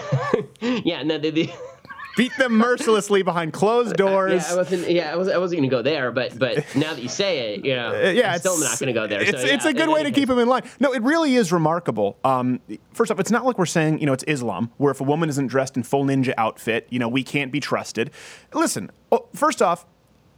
[0.61, 1.51] Yeah, no, the, the,
[2.19, 4.45] Beat them mercilessly behind closed doors.
[4.47, 4.91] yeah, I wasn't.
[4.91, 5.29] Yeah, I was.
[5.29, 7.95] I wasn't going to go there, but but now that you say it, you know,
[7.95, 9.23] Uh, yeah, I'm still not going to go there.
[9.23, 10.65] It's, so, it's a good way to keep them in line.
[10.81, 12.19] No, it really is remarkable.
[12.25, 12.61] Um,
[12.93, 15.29] first off, it's not like we're saying you know it's Islam, where if a woman
[15.29, 18.11] isn't dressed in full ninja outfit, you know we can't be trusted.
[18.53, 18.91] Listen,
[19.35, 19.87] first off,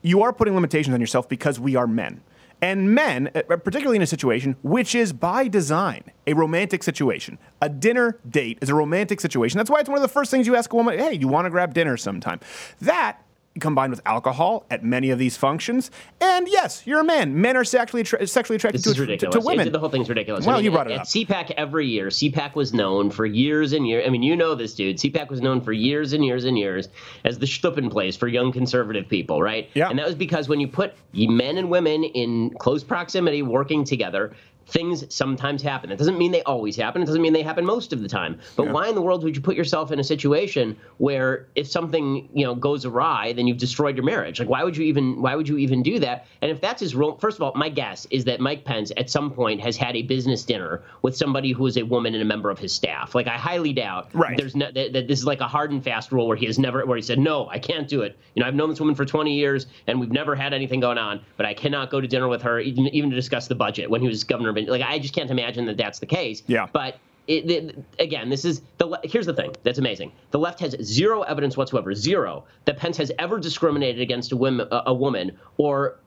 [0.03, 2.21] you are putting limitations on yourself because we are men.
[2.63, 7.69] And men, uh, particularly in a situation which is by design a romantic situation, a
[7.69, 9.59] dinner date is a romantic situation.
[9.59, 11.47] That's why it's one of the first things you ask a woman, hey, you want
[11.47, 12.41] to grab dinner sometime?
[12.81, 13.23] That
[13.59, 15.91] combined with alcohol at many of these functions.
[16.21, 17.41] And yes, you're a man.
[17.41, 19.67] Men are sexually attra- sexually attracted to, to- to women.
[19.67, 20.47] It- the whole thing's ridiculous.
[20.47, 21.07] Well, I mean, you brought at, it up.
[21.07, 24.05] CPAC every year, CPAC was known for years and years.
[24.07, 24.99] I mean, you know this dude.
[24.99, 26.89] CPAC was known for years and years and years
[27.25, 29.69] as the Stuppen place for young conservative people, right?
[29.75, 29.91] Yeah.
[29.91, 34.33] And that was because when you put men and women in close proximity working together,
[34.71, 35.91] things sometimes happen.
[35.91, 37.03] It doesn't mean they always happen.
[37.03, 38.39] It doesn't mean they happen most of the time.
[38.57, 42.29] But why in the world would you put yourself in a situation where if something
[42.33, 44.39] you know goes awry, then you've destroyed your marriage?
[44.41, 46.27] Like why would you even why would you even do that?
[46.43, 49.11] And if that's his role, first of all, my guess is that Mike Pence at
[49.11, 52.27] some point has had a business dinner with somebody who is a woman and a
[52.27, 53.15] member of his staff.
[53.15, 54.37] Like I highly doubt Right.
[54.37, 56.59] there's no, that, that this is like a hard and fast rule where he has
[56.59, 58.19] never where he said no, I can't do it.
[58.35, 60.99] You know, I've known this woman for 20 years and we've never had anything going
[60.99, 63.91] on, but I cannot go to dinner with her even, even to discuss the budget
[63.91, 66.43] when he was governor of like I just can't imagine that that's the case.
[66.47, 66.67] Yeah.
[66.73, 70.13] But it, it, again, this is the here's the thing that's amazing.
[70.33, 74.67] The left has zero evidence whatsoever, zero that Pence has ever discriminated against a woman,
[74.71, 75.99] a, a woman, or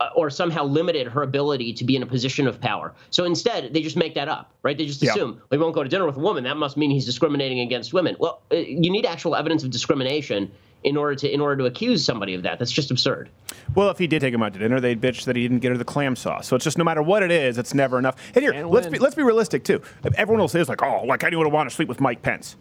[0.00, 2.94] uh, or somehow limited her ability to be in a position of power.
[3.10, 4.78] So instead, they just make that up, right?
[4.78, 5.10] They just Yeah.
[5.10, 6.44] assume we won't go to dinner with a woman.
[6.44, 8.16] That must mean he's discriminating against women.
[8.18, 10.50] Well, uh, you need actual evidence of discrimination
[10.82, 12.58] in order to in order to accuse somebody of that.
[12.58, 13.30] That's just absurd.
[13.74, 15.72] Well, if he did take him out to dinner, they'd bitch that he didn't get
[15.72, 16.48] her the clam sauce.
[16.48, 18.16] So it's just no matter what it is, it's never enough.
[18.34, 19.82] And here, Can't let's be let's be realistic too.
[20.16, 22.56] Everyone will say it's like, oh, like anyone would want to sleep with Mike Pence.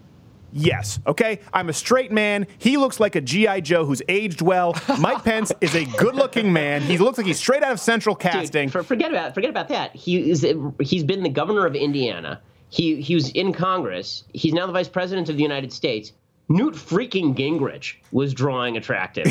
[0.52, 1.40] Yes, okay.
[1.54, 2.48] I'm a straight man.
[2.58, 4.76] He looks like a GI Joe who's aged well.
[5.00, 6.82] Mike Pence is a good-looking man.
[6.82, 8.66] He looks like he's straight out of Central Casting.
[8.66, 9.96] Dude, for, forget about forget about that.
[9.96, 10.46] He is
[10.82, 12.42] he's been the governor of Indiana.
[12.70, 14.24] He he was in Congress.
[14.34, 16.14] He's now the vice president of the United States.
[16.52, 19.28] Newt freaking Gingrich was drawing attractive.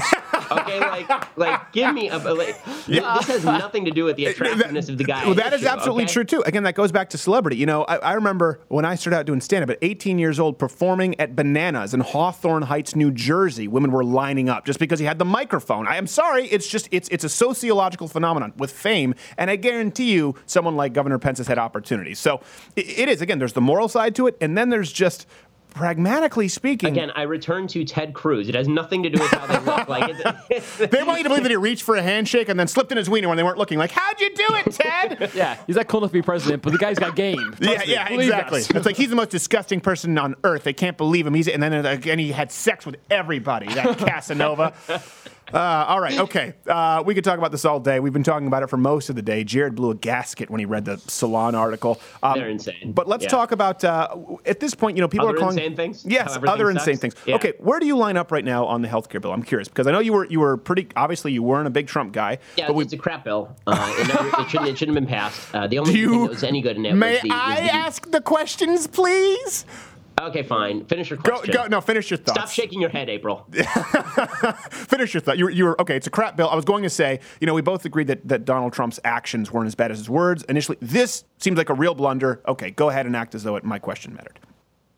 [0.53, 2.65] Okay, like like give me a like.
[2.87, 5.25] This has nothing to do with the attractiveness of the guy.
[5.25, 6.13] Well, that is absolutely okay?
[6.13, 6.43] true too.
[6.47, 7.57] Again, that goes back to celebrity.
[7.57, 10.59] You know, I, I remember when I started out doing stand-up at 18 years old,
[10.59, 13.67] performing at Bananas in Hasbrouck Heights, New Jersey.
[13.67, 15.89] Women were lining up just because he had the microphone.
[15.89, 20.13] I am sorry, it's just it's it's a sociological phenomenon with fame, and I guarantee
[20.13, 22.21] you, someone like Governor Pence has had opportunities.
[22.21, 22.41] So
[22.77, 23.41] it, it is again.
[23.41, 25.27] There's the moral side to it, and then there's just
[25.79, 26.91] pragmatically speaking.
[26.91, 28.49] Again, I return to Ted Cruz.
[28.49, 29.89] It has nothing to do with how they look.
[29.89, 30.11] Like
[30.51, 32.91] it's, they want you to believe that he reached for a handshake and then slipped
[32.91, 33.79] in his wiener when they weren't looking.
[33.79, 35.31] Like, how'd you do it, Ted?
[35.39, 37.55] Yeah, he's not cool enough to be president, but the guy's got game.
[37.61, 38.61] Yeah, me, yeah, believe exactly.
[38.61, 38.71] us.
[38.71, 40.65] It's like he's the most disgusting person on earth.
[40.65, 41.35] They can't believe him.
[41.35, 43.69] He's and then again he had sex with everybody.
[43.73, 44.75] That Casanova.
[45.53, 46.53] Uh, all right, okay.
[46.67, 48.01] Uh, we could talk about this all day.
[48.01, 49.45] We've been talking about it for most of the day.
[49.45, 52.01] Jared blew a gasket when he read the Salon article.
[52.23, 52.93] Um, They're insane.
[52.93, 53.29] But let's Yeah.
[53.31, 54.97] talk about uh, at this point.
[54.97, 56.05] You know, people Other are calling insane things?
[56.07, 56.87] Yes, other sucks?
[56.87, 57.15] insane things.
[57.27, 57.37] Yeah.
[57.37, 59.33] Okay, where do you line up right now on the healthcare bill?
[59.33, 61.87] I'm curious because I know you were you were pretty obviously you weren't a big
[61.87, 62.39] Trump guy.
[62.57, 63.57] Yeah, but we, it's a crap bill.
[63.67, 65.55] Uh, it, never, it, shouldn't, it shouldn't have been passed.
[65.55, 67.39] Uh, the only you- thing that was any good in it may was the, was
[67.41, 69.65] I the- ask the questions, please?
[70.23, 70.85] Okay, fine.
[70.87, 71.53] Finish your question.
[71.53, 71.67] go.
[71.67, 72.39] No, finish your thoughts.
[72.39, 73.47] Stop shaking your head, April.
[74.71, 75.39] Finish your thought.
[75.39, 75.97] You were, you were okay.
[75.97, 76.49] It's a crap bill.
[76.49, 79.53] I was going to say, you know, we both agreed that, that Donald Trump's actions
[79.53, 80.43] weren't as bad as his words.
[80.45, 82.43] Initially, this seems like a real blunder.
[82.47, 84.39] Okay, go ahead and act as though it, my question mattered.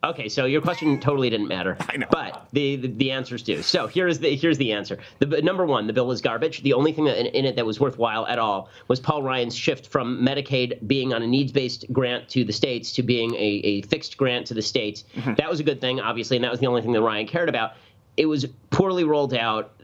[0.03, 1.77] Okay, so your question totally didn't matter.
[1.81, 2.07] I know.
[2.11, 3.61] But the, the, the answers do.
[3.63, 4.99] So here's the here's the answer.
[5.19, 6.63] The number one, the bill is garbage.
[6.63, 9.55] The only thing that in, in it that was worthwhile at all was Paul Ryan's
[9.55, 13.83] shift from Medicaid being on a needs-based grant to the states to being a, a
[13.83, 15.05] fixed grant to the states.
[15.17, 15.35] Mm-hmm.
[15.35, 17.51] That was a good thing, obviously, and that was the only thing that Ryan cared
[17.51, 17.73] about.
[18.17, 19.79] It was poorly rolled out.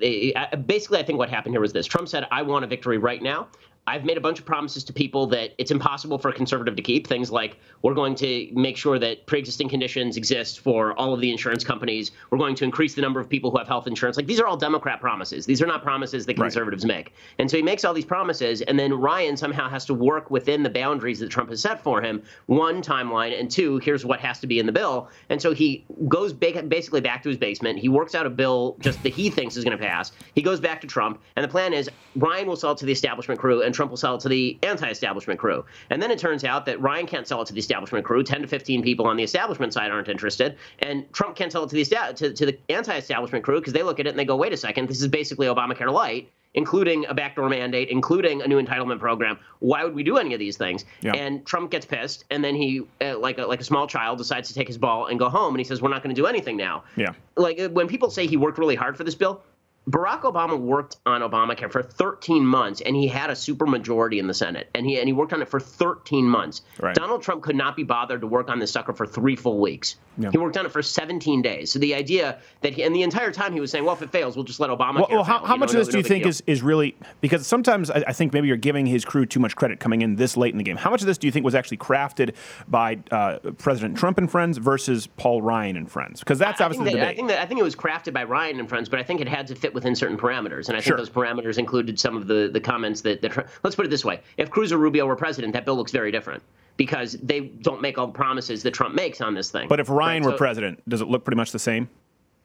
[0.67, 3.23] Basically, I think what happened here was this: Trump said, "I want a victory right
[3.23, 3.49] now."
[3.89, 6.82] I've made a bunch of promises to people that it's impossible for a conservative to
[6.82, 7.07] keep.
[7.07, 11.30] Things like we're going to make sure that pre-existing conditions exist for all of the
[11.30, 12.11] insurance companies.
[12.30, 14.16] We're going to increase the number of people who have health insurance.
[14.16, 15.47] Like these are all Democrat promises.
[15.47, 17.12] These are not promises that conservatives make.
[17.39, 20.64] And so he makes all these promises, and then Ryan somehow has to work within
[20.64, 22.24] the boundaries that Trump has set for him.
[22.47, 25.09] One timeline, and two, here's what has to be in the bill.
[25.28, 27.78] And so he goes ba- basically back to his basement.
[27.78, 30.11] He works out a bill just that he thinks is going to pass.
[30.34, 32.93] He goes back to Trump, and the plan is Ryan will sell it to the
[32.93, 35.64] establishment crew, and Trump will sell it to the anti-establishment crew.
[35.91, 38.22] And then it turns out that Ryan can't sell it to the establishment crew.
[38.22, 41.70] 10 to 15 people on the establishment side aren't interested, and Trump can't sell it
[41.70, 41.85] to the
[42.16, 44.57] to, to the anti-establishment crew because they look at it and they go, "Wait a
[44.57, 49.39] second, this is basically Obamacare light." Including a backdoor mandate, including a new entitlement program.
[49.59, 50.87] Why would we do any of these things?
[51.03, 51.12] Yeah.
[51.12, 54.49] And Trump gets pissed, and then he, uh, like a, like a small child, decides
[54.49, 55.53] to take his ball and go home.
[55.53, 57.12] And he says, "We're not going to do anything now." Yeah.
[57.37, 59.43] like uh, when people say he worked really hard for this bill,
[59.89, 64.34] Barack Obama worked on Obamacare for 13 months, and he had a supermajority in the
[64.34, 66.62] Senate, and he and he worked on it for 13 months.
[66.80, 66.95] Right.
[66.95, 69.97] Donald Trump could not be bothered to work on this sucker for three full weeks.
[70.18, 70.30] Yeah.
[70.30, 71.70] He worked on it for 17 days.
[71.70, 74.11] So the idea that he, and the entire time he was saying, well, if it
[74.11, 74.95] fails, we'll just let Obama.
[74.95, 76.41] Well, well how, how much of this do you think is?
[76.41, 79.55] is, is really because sometimes I, I think maybe you're giving his crew too much
[79.55, 80.76] credit coming in this late in the game.
[80.76, 82.34] How much of this do you think was actually crafted
[82.66, 86.20] by uh, President Trump and friends versus Paul Ryan and friends?
[86.20, 87.16] Because that's I obviously think the that, I debate.
[87.16, 89.28] think that I think it was crafted by Ryan and friends, but I think it
[89.28, 92.49] had to fit within certain parameters, and I think those parameters included some of the
[92.53, 95.53] the comments that, that let's put it this way: if Cruz or Rubio were president,
[95.53, 96.43] that bill looks very different
[96.79, 99.68] because they don't make all the promises that Trump makes on this thing.
[99.68, 101.89] But if Ryan Right, were so- president, does it look pretty much the same?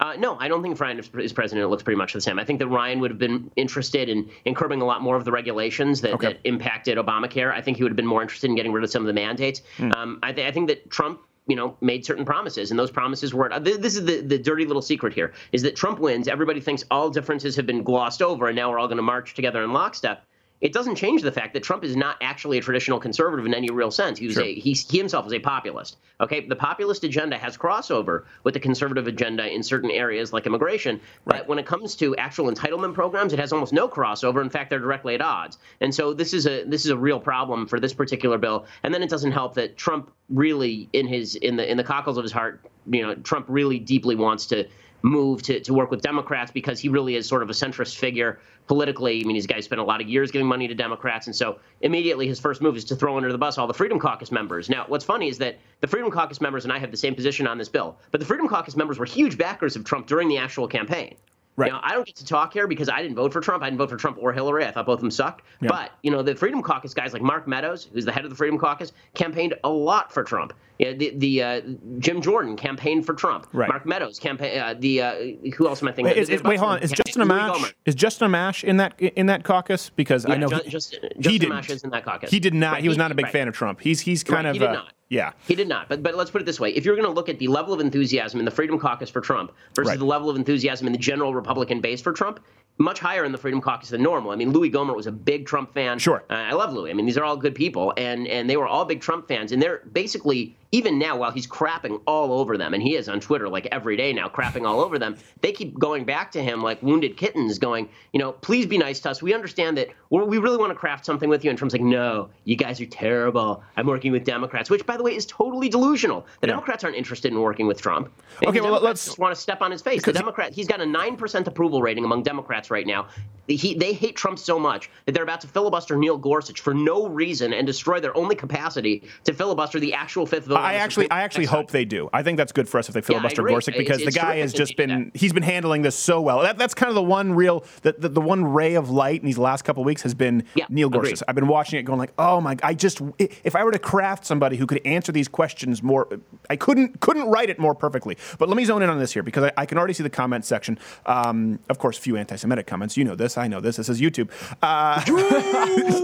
[0.01, 2.39] Uh, no, I don't think if Ryan is, president, it looks pretty much the same.
[2.39, 5.25] I think that Ryan would have been interested in, in curbing a lot more of
[5.25, 6.27] the regulations that, Okay.
[6.29, 7.53] that impacted Obamacare.
[7.53, 9.13] I think he would have been more interested in getting rid of some of the
[9.13, 9.61] mandates.
[9.77, 9.91] Hmm.
[9.95, 11.19] Um, I, th- I think that Trump,
[11.51, 13.49] you know, made certain promises, and those promises were.
[13.49, 16.29] th- This is the, the dirty little secret here: is that Trump wins.
[16.29, 19.33] Everybody thinks all differences have been glossed over, and now we're all going to march
[19.33, 20.25] together in lockstep.
[20.61, 23.69] It doesn't change the fact that Trump is not actually a traditional conservative in any
[23.71, 24.19] real sense.
[24.19, 24.43] He was Sure.
[24.43, 25.97] a he, he himself is a populist.
[26.19, 31.01] Okay, the populist agenda has crossover with the conservative agenda in certain areas like immigration,
[31.25, 34.41] but when it comes to actual entitlement programs, it has almost no crossover.
[34.41, 35.57] In fact, they're directly at odds.
[35.81, 38.65] And so this is a this is a real problem for this particular bill.
[38.83, 42.17] And then it doesn't help that Trump really in his in the in the cockles
[42.17, 44.67] of his heart, you know, Trump really deeply wants to
[45.01, 48.39] move to, to work with Democrats because he really is sort of a centrist figure
[48.67, 49.21] politically.
[49.21, 51.27] I mean, these guys spent a lot of years giving money to Democrats.
[51.27, 53.99] And so immediately his first move is to throw under the bus all the Freedom
[53.99, 54.69] Caucus members.
[54.69, 57.47] Now, what's funny is that the Freedom Caucus members and I have the same position
[57.47, 60.37] on this bill, but the Freedom Caucus members were huge backers of Trump during the
[60.37, 61.15] actual campaign.
[61.57, 61.71] Right.
[61.71, 63.61] Now, I don't get to talk here because I didn't vote for Trump.
[63.61, 64.65] I didn't vote for Trump or Hillary.
[64.65, 65.43] I thought both of them sucked.
[65.59, 65.69] Yeah.
[65.69, 68.35] But, you know, the Freedom Caucus guys like Mark Meadows, who's the head of the
[68.35, 70.53] Freedom Caucus, campaigned a lot for Trump.
[70.79, 71.61] Yeah, the the uh,
[71.99, 73.47] Jim Jordan campaigned for Trump.
[73.53, 73.69] Right.
[73.69, 74.57] Mark Meadows campaign.
[74.57, 75.15] Uh, the uh,
[75.55, 76.05] who else am I thinking?
[76.05, 76.79] Wait, is, is, wait hold on.
[76.79, 76.91] Is.
[76.91, 79.91] Justin Amash is Justin Amash in that in that caucus?
[79.91, 81.51] Because I know Ju- he, Justin- he Justin.
[81.51, 82.31] Amash is in that caucus.
[82.31, 82.73] He did not.
[82.73, 83.31] Right, he was not a big right.
[83.31, 83.79] fan of Trump.
[83.79, 84.91] He's he's kind of he did not.
[85.11, 85.33] Yeah.
[85.45, 85.89] He did not.
[85.89, 87.73] But but let's put it this way: if you're going to look at the level
[87.73, 89.99] of enthusiasm in the Freedom Caucus for Trump versus Right.
[89.99, 92.39] the level of enthusiasm in the general Republican base for Trump,
[92.77, 94.31] much higher in the Freedom Caucus than normal.
[94.31, 95.99] I mean, Louis Gohmert was a big Trump fan.
[95.99, 96.23] Sure.
[96.29, 96.89] Uh, I love Louis.
[96.89, 99.51] I mean, these are all good people, and and they were all big Trump fans,
[99.51, 103.19] and they're basically even now while he's crapping all over them, and he is on
[103.19, 105.17] Twitter like every day now, crapping all over them.
[105.41, 108.99] They keep going back to him like wounded kittens, going, you know, please be nice
[109.01, 109.21] to us.
[109.21, 111.49] We understand that we really want to craft something with you.
[111.49, 113.63] And Trump's like, no, you guys are terrible.
[113.75, 116.25] I'm working with Democrats, which by the way is totally delusional.
[116.39, 116.53] The Yeah.
[116.53, 118.09] Democrats aren't interested in working with Trump.
[118.39, 120.03] And Okay, well, let's- just want to step on his face.
[120.03, 123.07] The Democrat, he's got a nine percent approval rating among Democrats right now.
[123.47, 127.07] He, they hate Trump so much that they're about to filibuster Neil Gorsuch for no
[127.07, 131.21] reason and destroy their only capacity to filibuster the actual fifth vote I actually, I
[131.23, 132.09] actually hope they do.
[132.13, 133.53] I think that's good for us if they filibuster agree.
[133.53, 136.41] Gorsuch It's- because the guy has just been he's been handling this so well.
[136.41, 139.25] That, that's kind of the one real the, the, the one ray of light in
[139.25, 141.09] these last couple of weeks has been Neil agreed.
[141.09, 141.23] Gorsuch.
[141.27, 142.57] I've been watching it, going like, oh my!
[142.63, 146.07] I just if I were to craft somebody who could answer these questions more,
[146.49, 148.17] I couldn't couldn't write it more perfectly.
[148.39, 150.09] But let me zone in on this here because I, I can already see the
[150.09, 150.77] comment section.
[151.05, 152.97] Um, of course, few anti-Semitic comments.
[152.97, 153.37] You know this.
[153.37, 153.77] I know this.
[153.77, 154.29] This is YouTube.
[154.61, 155.01] Uh,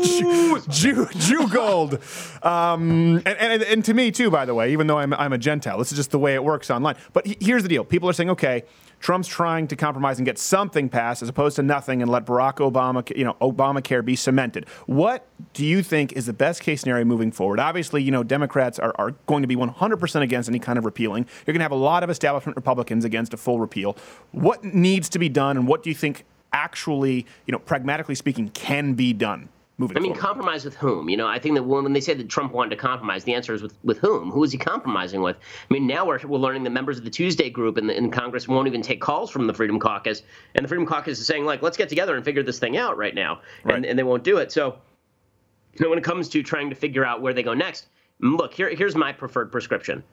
[0.01, 1.99] Jew, Jew, Jew gold.
[2.43, 5.37] Um, and, and, and to me, too, by the way, even though I'm, I'm a
[5.37, 6.95] Gentile, this is just the way it works online.
[7.13, 8.63] But he- here's the deal people are saying, okay,
[8.99, 12.55] Trump's trying to compromise and get something passed as opposed to nothing and let Barack
[12.55, 14.67] Obama, you know, Obamacare be cemented.
[14.87, 17.59] What do you think is the best case scenario moving forward?
[17.59, 21.25] Obviously, you know, Democrats are, are going to be 100% against any kind of repealing.
[21.45, 23.95] You're going to have a lot of establishment Republicans against a full repeal.
[24.31, 28.49] What needs to be done and what do you think actually, you know, pragmatically speaking,
[28.49, 29.49] can be done?
[29.79, 30.21] Moving I mean, forward?
[30.21, 31.07] compromise with whom?
[31.07, 33.53] You know, I think that when they say that Trump wanted to compromise, the answer
[33.53, 34.31] is with, with whom?
[34.31, 35.35] Who is he compromising with?
[35.37, 38.09] I mean, now we're, we're learning that members of the Tuesday group in, the, in
[38.09, 40.23] Congress won't even take calls from the Freedom Caucus.
[40.55, 42.97] And the Freedom Caucus is saying, like, let's get together and figure this thing out
[42.97, 43.41] right now.
[43.65, 44.51] And, and they won't do it.
[44.51, 44.79] So,
[45.73, 47.85] you know, when it comes to trying to figure out where they go next,
[48.19, 50.03] look, here, here's my preferred prescription.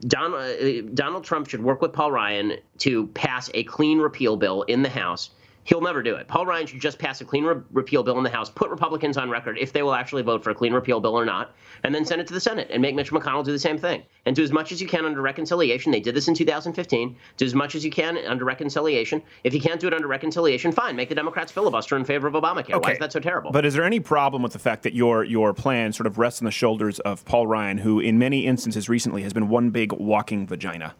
[0.00, 4.62] Donald, uh, Donald Trump should work with Paul Ryan to pass a clean repeal bill
[4.64, 5.30] in the House.
[5.66, 6.28] He'll never do it.
[6.28, 9.16] Paul Ryan should just pass a clean re- repeal bill in the House, put Republicans
[9.16, 11.92] on record if they will actually vote for a clean repeal bill or not, and
[11.92, 14.04] then send it to the Senate and make Mitch McConnell do the same thing.
[14.26, 15.90] And do as much as you can under reconciliation.
[15.90, 17.16] They did this in 2015.
[17.36, 19.20] Do as much as you can under reconciliation.
[19.42, 20.94] If you can't do it under reconciliation, fine.
[20.94, 22.80] Make the Democrats filibuster in favor of Obamacare.
[22.80, 23.50] Why is that so terrible?
[23.50, 26.40] But is there any problem with the fact that your your plan sort of rests
[26.40, 29.92] on the shoulders of Paul Ryan, who in many instances recently has been one big
[29.92, 30.94] walking vagina?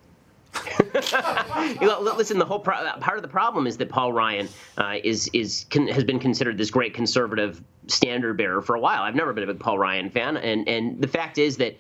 [1.80, 4.48] You know, listen, the whole pro- part of the problem is that Paul Ryan
[4.78, 9.02] uh, is is con- has been considered this great conservative standard bearer for a while.
[9.02, 11.76] I've never been a big Paul Ryan fan, and and the fact is that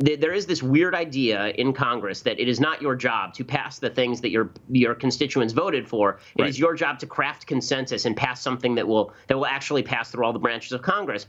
[0.00, 3.80] there is this weird idea in Congress that it is not your job to pass
[3.80, 6.20] the things that your your constituents voted for.
[6.36, 9.82] It is your job to craft consensus and pass something that will that will actually
[9.82, 11.26] pass through all the branches of Congress.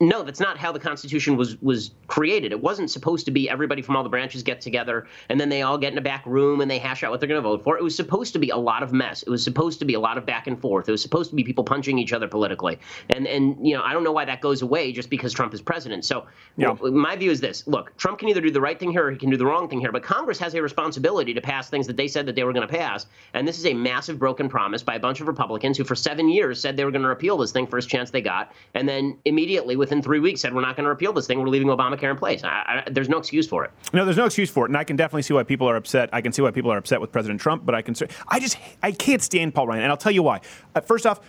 [0.00, 2.52] No, that's not how the Constitution was was created.
[2.52, 5.62] It wasn't supposed to be everybody from all the branches get together and then they
[5.62, 7.64] all get in a back room and they hash out what they're going to vote
[7.64, 7.76] for.
[7.76, 9.24] It was supposed to be a lot of mess.
[9.24, 10.88] It was supposed to be a lot of back and forth.
[10.88, 12.78] It was supposed to be people punching each other politically.
[13.10, 15.60] And and you know, I don't know why that goes away just because Trump is
[15.62, 16.04] president.
[16.04, 16.26] So
[16.56, 16.70] Yeah.
[16.80, 19.10] well, my view is this: Look, Trump can either do the right thing here or
[19.10, 19.90] he can do the wrong thing here.
[19.90, 22.68] But Congress has a responsibility to pass things that they said that they were going
[22.68, 23.06] to pass.
[23.34, 26.28] And this is a massive broken promise by a bunch of Republicans who, for seven
[26.28, 29.18] years, said they were going to repeal this thing first chance they got, and then
[29.24, 31.40] immediately within three weeks said we're not going to repeal this thing.
[31.40, 32.44] We're leaving Obamacare in place.
[32.44, 33.70] I, I, there's no excuse for it.
[33.92, 36.10] No, there's no excuse for it, and I can definitely see why people are upset.
[36.12, 37.94] I can see why people are upset with President Trump, but I can,
[38.28, 40.40] I just, I can't stand Paul Ryan, and I'll tell you why.
[40.74, 41.20] Uh, first off.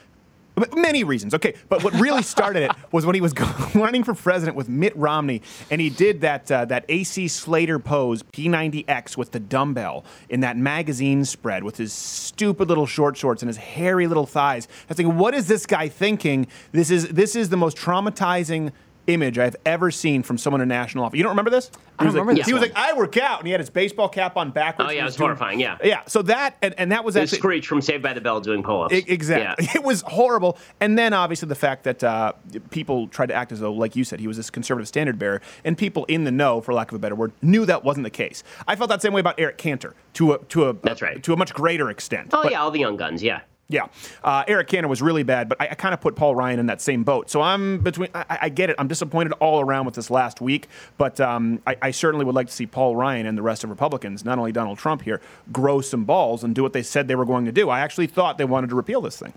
[0.76, 3.34] Many reasons, okay, but what really started it was when he was
[3.76, 5.42] running for president with Mitt Romney,
[5.72, 10.58] and he did that uh, that AC Slater pose P90X with the dumbbell in that
[10.58, 14.68] magazine spread with his stupid little short shorts and his hairy little thighs.
[14.68, 16.48] I was thinking, what is this guy thinking?
[16.72, 18.72] This is this is the most traumatizing
[19.10, 21.18] image I've ever seen from someone in national office.
[21.18, 21.72] You don't remember this?
[21.98, 22.70] I He was don't like, remember this He was one.
[22.70, 24.90] like, I work out, and he had his baseball cap on backwards.
[24.90, 25.78] Oh, yeah, it was horrifying, yeah.
[25.84, 26.02] yeah.
[26.08, 28.62] So that and, and that was was actually Screech from Saved by the Bell doing
[28.64, 28.94] pull-ups.
[28.94, 29.66] Exactly.
[29.66, 29.72] Yeah.
[29.76, 30.58] It was horrible.
[30.80, 32.34] And then obviously the fact that uh,
[32.70, 35.42] people tried to act as though, like you said, he was this conservative standard bearer,
[35.66, 38.10] and people in the know, for lack of a better word, knew that wasn't the
[38.12, 38.44] case.
[38.68, 41.22] I felt that same way about Eric Cantor to a to a That's right.
[41.24, 42.30] to a much greater extent.
[42.34, 43.24] Oh But- yeah, all the young guns.
[43.24, 43.42] Yeah.
[43.72, 43.88] Yeah,
[44.24, 46.66] uh, Eric Cantor was really bad, but I, I kind of put Paul Ryan in
[46.66, 47.30] that same boat.
[47.30, 48.10] So I'm between.
[48.16, 48.76] I, I get it.
[48.80, 50.68] I'm disappointed all around with this last week,
[50.98, 53.70] but um, I, I certainly would like to see Paul Ryan and the rest of
[53.70, 57.16] Republicans, not only Donald Trump here, grow some balls and do what they said they
[57.16, 57.70] were going to do.
[57.70, 59.34] I actually thought they wanted to repeal this thing.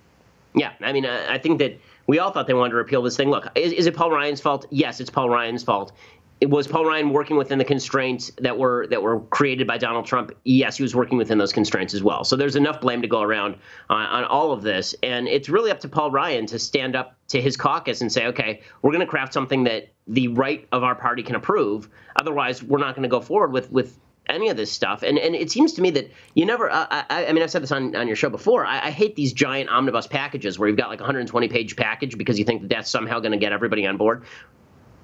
[0.55, 3.17] Yeah, I mean, I I think that we all thought they wanted to repeal this
[3.19, 3.29] thing.
[3.29, 4.67] Look, is, is it Paul Ryan's fault?
[4.71, 5.93] Yes, it's Paul Ryan's fault.
[6.49, 10.33] Was Paul Ryan working within the constraints that were that were created by Donald Trump.
[10.45, 12.25] Yes, he was working within those constraints as well.
[12.25, 13.57] So there's enough blame to go around
[13.91, 17.17] on, on all of this, and it's really up to Paul Ryan to stand up
[17.29, 20.83] to his caucus and say, okay, we're going to craft something that the right of
[20.83, 21.89] our party can approve.
[22.17, 25.03] Otherwise, we're not going to go forward with with any of this stuff.
[25.03, 26.71] And and it seems to me that you never.
[26.71, 28.65] Uh, I, I mean, I've said this on, on your show before.
[28.65, 32.17] I, I hate these giant omnibus packages where you've got like a 120 page package
[32.17, 34.25] because you think that that's somehow going to get everybody on board.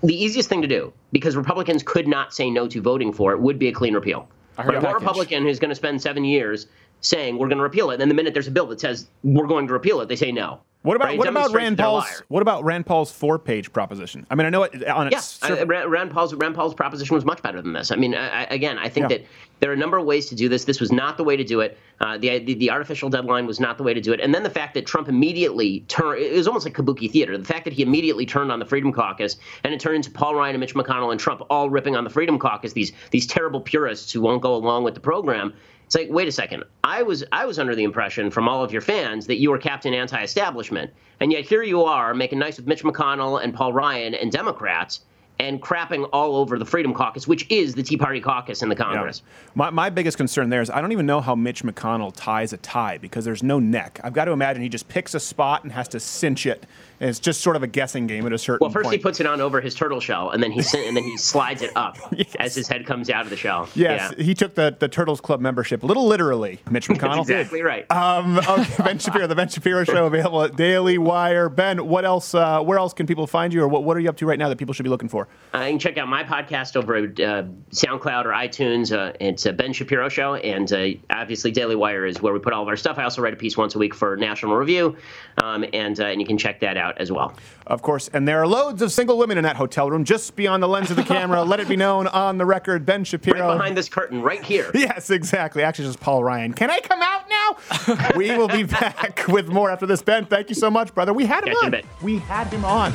[0.03, 3.41] The easiest thing to do, because Republicans could not say no to voting for it,
[3.41, 4.29] would be a clean repeal.
[4.57, 4.81] But a.
[4.81, 6.67] Republican who's going to spend seven years
[7.01, 9.09] saying we're going to repeal it, and then the minute there's a bill that says
[9.23, 10.61] we're going to repeal it, they say no.
[10.83, 11.19] What about right?
[11.19, 14.25] What about Rand Paul's what about Rand Paul's four page proposition?
[14.31, 17.25] I mean, I know it on Yeah, its I, Rand, Paul's Rand Paul's proposition was
[17.25, 17.91] much better than this.
[17.91, 19.19] I mean, I- again, I think Yeah.
[19.19, 19.27] that
[19.59, 20.67] there are a number of ways to do this.
[20.67, 21.77] This was not the way to do it.
[22.01, 24.21] Uh, the, the the artificial deadline was not the way to do it.
[24.21, 27.37] And then the fact that Trump immediately turned it was almost like kabuki theater.
[27.37, 30.37] The fact that he immediately turned on the Freedom Caucus and it turned into Paul
[30.37, 32.73] Ryan and Mitch McConnell and Trump all ripping on the Freedom Caucus.
[32.73, 35.53] These these terrible purists who won't go along with the program.
[35.89, 36.65] It's like, wait a second.
[36.85, 39.57] I was I was under the impression from all of your fans that you were
[39.57, 44.13] Captain Anti-Establishment, and yet here you are making nice with Mitch McConnell and Paul Ryan
[44.13, 45.01] and Democrats,
[45.39, 48.77] and crapping all over the Freedom Caucus, which is the Tea Party caucus in the
[48.77, 49.23] Congress.
[49.55, 52.59] My, my biggest concern there is I don't even know how Mitch McConnell ties a
[52.59, 53.99] tie because there's no neck.
[54.05, 56.67] I've got to imagine he just picks a spot and has to cinch it.
[57.01, 58.97] And it's just sort of a guessing game at a certain Well, first point.
[58.97, 61.63] he puts it on over his turtle shell, and then he and then he slides
[61.63, 61.97] it up
[62.39, 63.69] as his head comes out of the shell.
[63.75, 64.25] Yes, Yeah.
[64.25, 67.19] he took the, the Turtles Club membership a little literally, Mitch McConnell.
[67.27, 67.91] That's exactly right.
[67.93, 71.49] Um, okay, Ben Shapiro, the Ben Shapiro Show, available at Daily Wire.
[71.49, 72.35] Ben, what else?
[72.35, 74.39] Uh, where else can people find you, or what, what are you up to right
[74.39, 75.29] now that people should be looking for?
[75.55, 78.97] Uh, you can check out my podcast over at uh, SoundCloud or iTunes.
[78.97, 82.53] Uh, it's a Ben Shapiro Show, and uh, obviously Daily Wire is where we put
[82.53, 82.99] all of our stuff.
[82.99, 84.97] I also write a piece once a week for National Review,
[85.43, 87.35] um, and uh, and you can check that out as well.
[87.67, 90.63] Of course, and there are loads of single women in that hotel room, just beyond
[90.63, 91.43] the lens of the camera.
[91.43, 93.49] Let it be known on the record, Ben Shapiro.
[93.49, 94.71] Right behind this curtain, right here.
[94.75, 95.63] Yes, exactly.
[95.63, 96.55] Actually, just Paul Ryan.
[96.55, 98.15] Can I come out now?
[98.17, 100.01] we will be back with more after this.
[100.03, 101.13] Ben, thank you so much, brother.
[101.13, 101.91] We had him Catch on.
[102.03, 102.93] We had him on.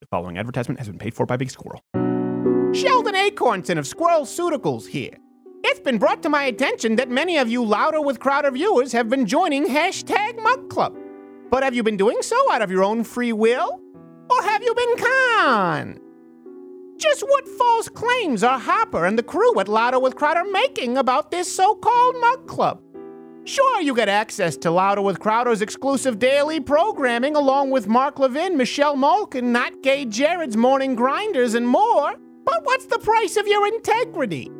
[0.00, 1.82] The following advertisement has been paid for by Big Squirrel.
[2.72, 5.16] Sheldon Acornson of Squirrel Suticals here.
[5.62, 9.08] It's been brought to my attention that many of you Louder with Crowder viewers have
[9.08, 10.96] been joining hashtag Mug Club.
[11.50, 13.80] But have you been doing so out of your own free will?
[14.30, 16.00] Or have you been conned?
[16.96, 21.30] Just what false claims are Hopper and the crew at Louder with Crowder making about
[21.30, 22.80] this so called Mug Club?
[23.44, 28.56] Sure, you get access to Louder with Crowder's exclusive daily programming along with Mark Levin,
[28.56, 32.14] Michelle Malkin, Not Gay Jared's Morning Grinders, and more.
[32.44, 34.50] But what's the price of your integrity?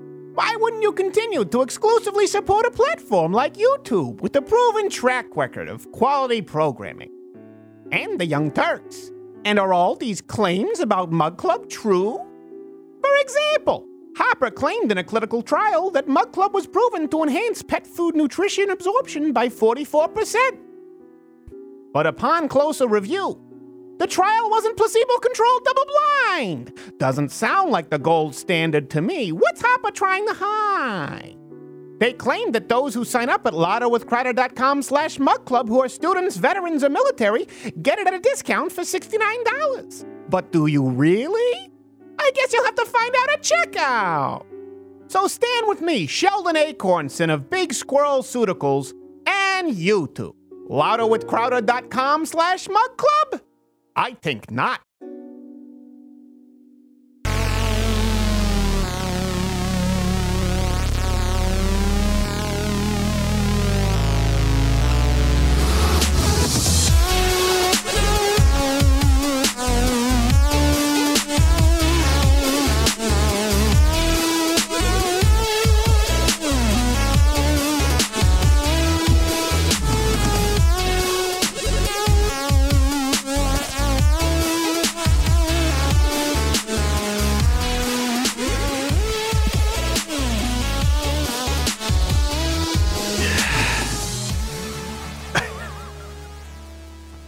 [0.40, 5.26] Why wouldn't you continue to exclusively support a platform like YouTube with a proven track
[5.36, 7.10] record of quality programming?
[7.92, 9.10] And the Young Turks.
[9.44, 12.18] And are all these claims about Mug Club true?
[13.02, 13.86] For example,
[14.16, 18.16] Hopper claimed in a clinical trial that Mug Club was proven to enhance pet food
[18.16, 20.56] nutrition absorption by 44%.
[21.92, 23.38] But upon closer review,
[24.00, 26.72] the trial wasn't placebo controlled double blind.
[26.98, 29.30] Doesn't sound like the gold standard to me.
[29.30, 31.36] What's Hopper trying to hide?
[31.98, 36.38] They claim that those who sign up at louderwithcrowder.com slash mug club who are students,
[36.38, 37.46] veterans, or military
[37.82, 40.06] get it at a discount for $69.
[40.30, 41.70] But do you really?
[42.18, 44.46] I guess you'll have to find out at checkout.
[45.08, 48.94] So stand with me, Sheldon Acornson of Big Squirrel Suticals
[49.26, 50.36] and YouTube.
[50.70, 53.42] Louderwithcrowder.com slash mug club?
[54.00, 54.80] I think not.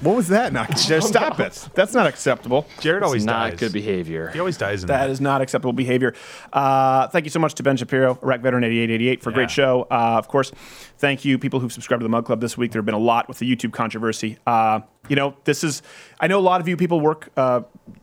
[0.02, 0.52] What was that?
[0.52, 1.68] No, just stop it.
[1.74, 2.66] That's not acceptable.
[2.80, 3.58] Jared always not dies.
[3.60, 4.30] good behavior.
[4.32, 5.10] He always dies in That that.
[5.10, 6.14] is not acceptable behavior.
[6.52, 9.86] Uh, thank you so much to Ben Shapiro, Iraq Veteran 8888, for a great show.
[9.90, 10.50] Uh, of course,
[10.98, 12.72] thank you, people who've subscribed to the Mug Club this week.
[12.72, 14.38] There have been a lot with the YouTube controversy.
[14.46, 15.82] Uh, you know, this is,
[16.20, 17.62] I know a lot of you people work uh,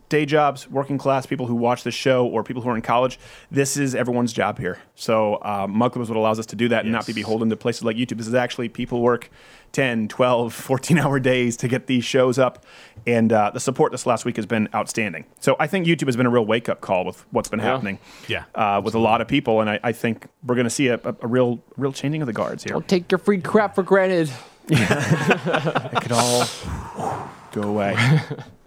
[0.10, 3.20] day jobs, working class people who watch the show, or people who are in college.
[3.50, 4.80] This is everyone's job here.
[4.96, 7.50] So, uh, Mug Club is what allows us to do that and not be beholden
[7.50, 8.18] to places like YouTube.
[8.18, 9.30] This is actually people work
[9.72, 12.66] 10, 12, 14 hour days to get these shows up.
[13.08, 15.26] And uh, the support this last week has been outstanding.
[15.40, 18.00] So I think YouTube has been a real wake up call with what's been happening
[18.28, 19.62] Yeah, uh, with a lot of people.
[19.62, 22.26] And I, I think we're going to see a, a, a real real changing of
[22.26, 22.74] the guards here.
[22.74, 24.32] Don't take your free crap for granted.
[24.72, 26.48] It could all
[27.52, 27.96] go away.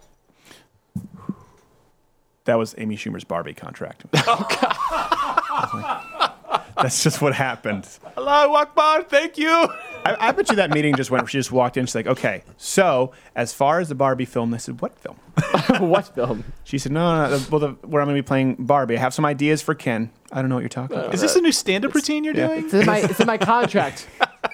[2.45, 4.05] That was Amy Schumer's Barbie contract.
[5.55, 6.09] Oh,
[6.77, 7.87] That's just what happened.
[8.15, 9.03] Hello, Akbar.
[9.03, 9.51] Thank you.
[9.51, 11.29] I, I bet you that meeting just went.
[11.29, 11.87] She just walked in.
[11.87, 15.17] She's like, "Okay, so as far as the Barbie film," they said, "What film?"
[15.91, 16.45] what film?
[16.65, 17.45] She said, "No, no, no.
[17.51, 18.97] Well, the, where I'm going to be playing Barbie.
[18.97, 20.11] I have some ideas for Ken.
[20.33, 21.15] I don't know what you're talking about.
[21.15, 22.49] Is this a new stand-up routine you're yeah.
[22.49, 22.65] doing?
[22.65, 24.09] It's in my, it's in my contract.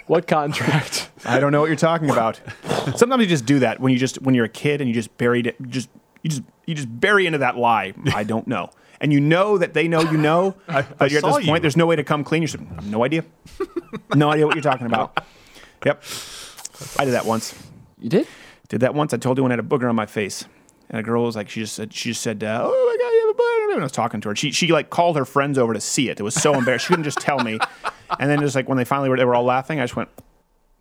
[0.07, 1.11] what contract?
[1.25, 2.41] I don't know what you're talking about.
[2.97, 5.17] Sometimes you just do that when you just when you're a kid and you just
[5.17, 5.57] buried it.
[5.69, 5.89] Just
[6.23, 7.95] you just you just bury into that lie.
[8.15, 11.25] I don't know, and you know that they know you know, I but you're at
[11.25, 11.47] this point.
[11.47, 11.59] you.
[11.61, 12.43] There's no way to come clean.
[12.43, 13.25] You said, no idea,
[14.15, 15.19] no idea what you're talking about.
[15.87, 16.03] Yep,
[16.99, 17.55] I did that once.
[18.01, 18.27] You did?
[18.69, 19.15] Did that once.
[19.15, 20.45] I told you when I had a booger on my face,
[20.91, 23.11] and a girl was like, she just said, she just said, uh, oh my god,
[23.13, 23.75] you have a booger.
[23.75, 24.35] And I was talking to her.
[24.35, 26.19] She she like called her friends over to see it.
[26.19, 26.87] It was so embarrassed.
[26.87, 27.61] She couldn't just tell me.
[28.19, 29.79] And then just like when they finally were, they were all laughing.
[29.79, 30.09] I just went,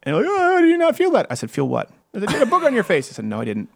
[0.02, 1.28] and they're like, oh, do you not feel that?
[1.30, 1.92] I said, feel what?
[2.16, 3.08] I said, you had a booger on your face.
[3.12, 3.70] I said, no, I didn't.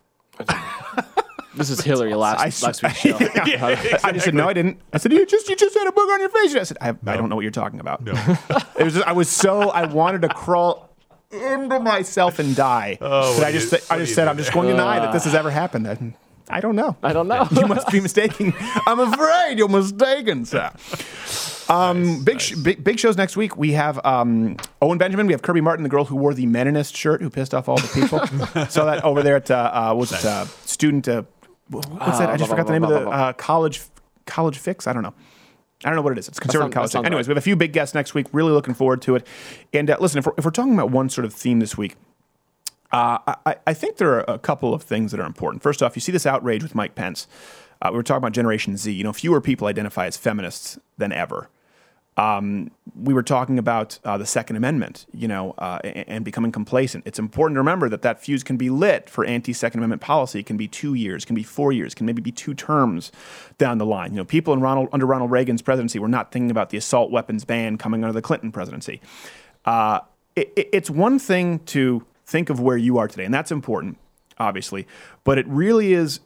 [1.54, 3.18] This is Hillary last, I, last week's show.
[4.04, 4.80] I just said no, I didn't.
[4.94, 6.56] I said you just you just had a booger on your face.
[6.56, 8.02] I said I, I don't know what you're talking about.
[8.08, 10.90] it was just, I was so I wanted to crawl
[11.30, 12.98] into myself and die.
[13.02, 15.12] Oh, But I just you- said- I just said I'm just going to deny that
[15.12, 15.88] this has ever happened.
[15.88, 16.14] I,
[16.50, 16.96] I don't know.
[17.04, 17.48] I don't know.
[17.52, 18.54] you must be mistaken.
[18.88, 20.72] I'm afraid you're mistaken, sir.
[21.70, 23.56] Um, big, sh- big big shows next week.
[23.56, 25.28] We have um, Owen Benjamin.
[25.28, 27.78] We have Kirby Martin, the girl who wore the Meninist shirt, who pissed off all
[27.78, 28.20] the people.
[28.68, 31.08] Saw that over there at uh, uh, was it uh, student?
[31.72, 32.30] What's that?
[32.30, 33.82] I just forgot the name of the uh, college
[34.26, 34.88] college fix.
[34.88, 35.14] I don't know.
[35.84, 36.28] I don't know what it is.
[36.28, 36.94] It's conservative college.
[36.94, 37.28] Anyways, right.
[37.28, 38.28] we have a few big guests next week.
[38.32, 39.26] Really looking forward to it.
[39.74, 41.96] And uh, listen, if we're, if we're talking about one sort of theme this week,
[42.92, 45.64] uh, I, I think there are a couple of things that are important.
[45.64, 47.28] First off, you see this outrage with Mike Pence.
[47.82, 48.92] Uh, we were talking about Generation Z.
[48.92, 51.50] You know, fewer people identify as feminists than ever.
[52.22, 56.52] Um, we were talking about uh, the Second Amendment, you know, uh, and, and becoming
[56.52, 57.04] complacent.
[57.08, 60.40] It's important to remember that that fuse can be lit for anti-Second Amendment policy.
[60.40, 63.12] It can be two years, can be four years, can maybe be two terms
[63.58, 64.12] down the line.
[64.12, 67.44] You know, people Ronald under Ronald Reagan's presidency were not thinking about the assault weapons
[67.44, 69.02] ban coming under the Clinton presidency.
[69.66, 70.02] Uh,
[70.36, 73.98] it, it- it's one thing to think of where you are today, and that's important,
[74.38, 74.86] obviously,
[75.24, 76.20] but it really is.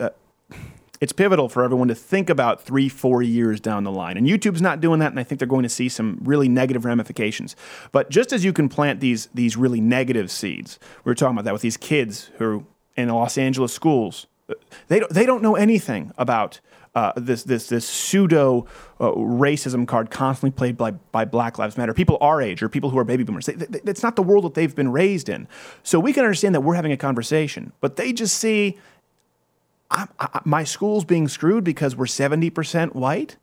[1.06, 4.18] It's pivotal for everyone to think about three, four years down the line.
[4.18, 6.84] And YouTube's not doing that, and I think they're going to see some really negative
[6.84, 7.56] ramifications.
[7.92, 11.46] But just as you can plant these these really negative seeds, we were talking about
[11.46, 12.66] that with these kids who
[12.98, 14.26] in Los Angeles schools,
[14.88, 16.60] they don't they don't know anything about.
[16.96, 18.66] Uh, this this this pseudo
[19.02, 21.94] uh, racism card constantly played by by Black Lives Matter.
[21.94, 23.48] People our age or people who are baby boomers.
[23.48, 25.50] They, they, it's not the world that they've been raised in.
[25.84, 28.78] So we can understand that we're having a conversation, but they just see
[29.92, 33.38] I, I, my school's being screwed because we're 70% white.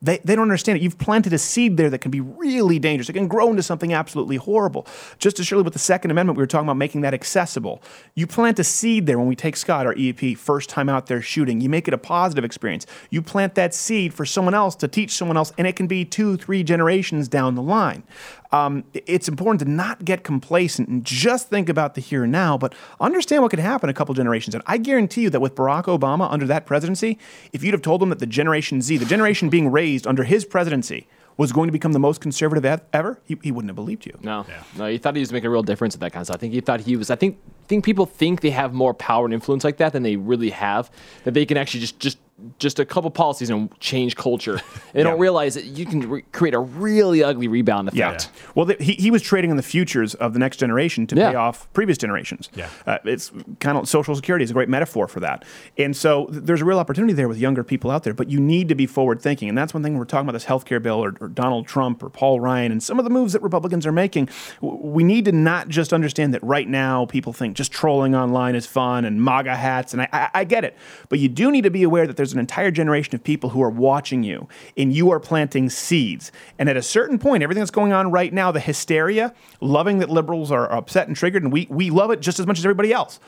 [0.00, 0.82] They, they don't understand it.
[0.82, 3.08] You've planted a seed there that can be really dangerous.
[3.08, 4.86] It can grow into something absolutely horrible.
[5.18, 7.82] Just as surely with the Second Amendment, we were talking about making that accessible.
[8.14, 11.20] You plant a seed there when we take Scott, our EEP, first time out there
[11.20, 11.60] shooting.
[11.60, 12.86] You make it a positive experience.
[13.10, 16.04] You plant that seed for someone else to teach someone else, and it can be
[16.04, 18.04] two, three generations down the line.
[18.50, 22.56] Um, it's important to not get complacent and just think about the here and now,
[22.56, 24.54] but understand what could happen a couple generations.
[24.54, 27.18] And I guarantee you that with Barack Obama under that presidency,
[27.52, 30.44] if you'd have told him that the Generation Z, the generation being raised under his
[30.44, 34.18] presidency, was going to become the most conservative ever, he, he wouldn't have believed you.
[34.22, 34.44] No,
[34.76, 36.36] no, he thought he was making a real difference at that kind of stuff.
[36.36, 37.10] I think he thought he was.
[37.10, 37.38] I think
[37.68, 40.90] think people think they have more power and influence like that than they really have.
[41.24, 42.18] That they can actually just just
[42.58, 44.60] just a couple policies and change culture.
[44.94, 48.30] They don't realize that you can re- create a really ugly rebound effect.
[48.34, 48.50] Yeah.
[48.56, 51.34] Well, the, he, he was trading in the futures of the next generation to pay
[51.36, 52.48] off previous generations.
[52.54, 52.68] Yeah.
[52.86, 53.30] Uh, it's
[53.60, 55.44] kind of social security is a great metaphor for that.
[55.76, 58.40] And so th- there's a real opportunity there with younger people out there, but you
[58.40, 59.48] need to be forward thinking.
[59.48, 62.02] And that's one thing when we're talking about this healthcare bill or, or Donald Trump
[62.02, 64.28] or Paul Ryan and some of the moves that Republicans are making.
[64.60, 68.54] w- We need to not just understand that right now people think just trolling online
[68.56, 69.92] is fun and MAGA hats.
[69.92, 70.76] And I, I, I get it.
[71.08, 73.62] But you do need to be aware that there's an entire generation of people who
[73.62, 76.32] are watching you and you are planting seeds.
[76.58, 80.10] And at a certain point, everything that's going on right now, the hysteria, loving that
[80.10, 82.92] liberals are upset and triggered, and we, we love it just as much as everybody
[82.92, 83.20] else.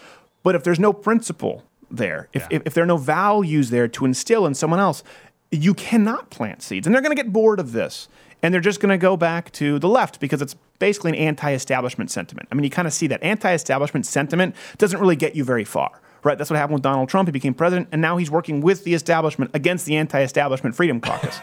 [0.43, 4.05] But if there's no principle there, if, if, if there are no values there to
[4.05, 5.03] instill in someone else,
[5.51, 6.87] you cannot plant seeds.
[6.87, 8.09] And they're going to get bored of this.
[8.43, 11.53] And they're just going to go back to the left because it's basically an anti
[11.53, 12.49] establishment sentiment.
[12.51, 15.65] I mean, you kind of see that anti establishment sentiment doesn't really get you very
[15.65, 16.01] far.
[16.23, 17.29] Right, that's what happened with Donald Trump.
[17.29, 21.39] He became president, and now he's working with the establishment against the anti-establishment Freedom Caucus.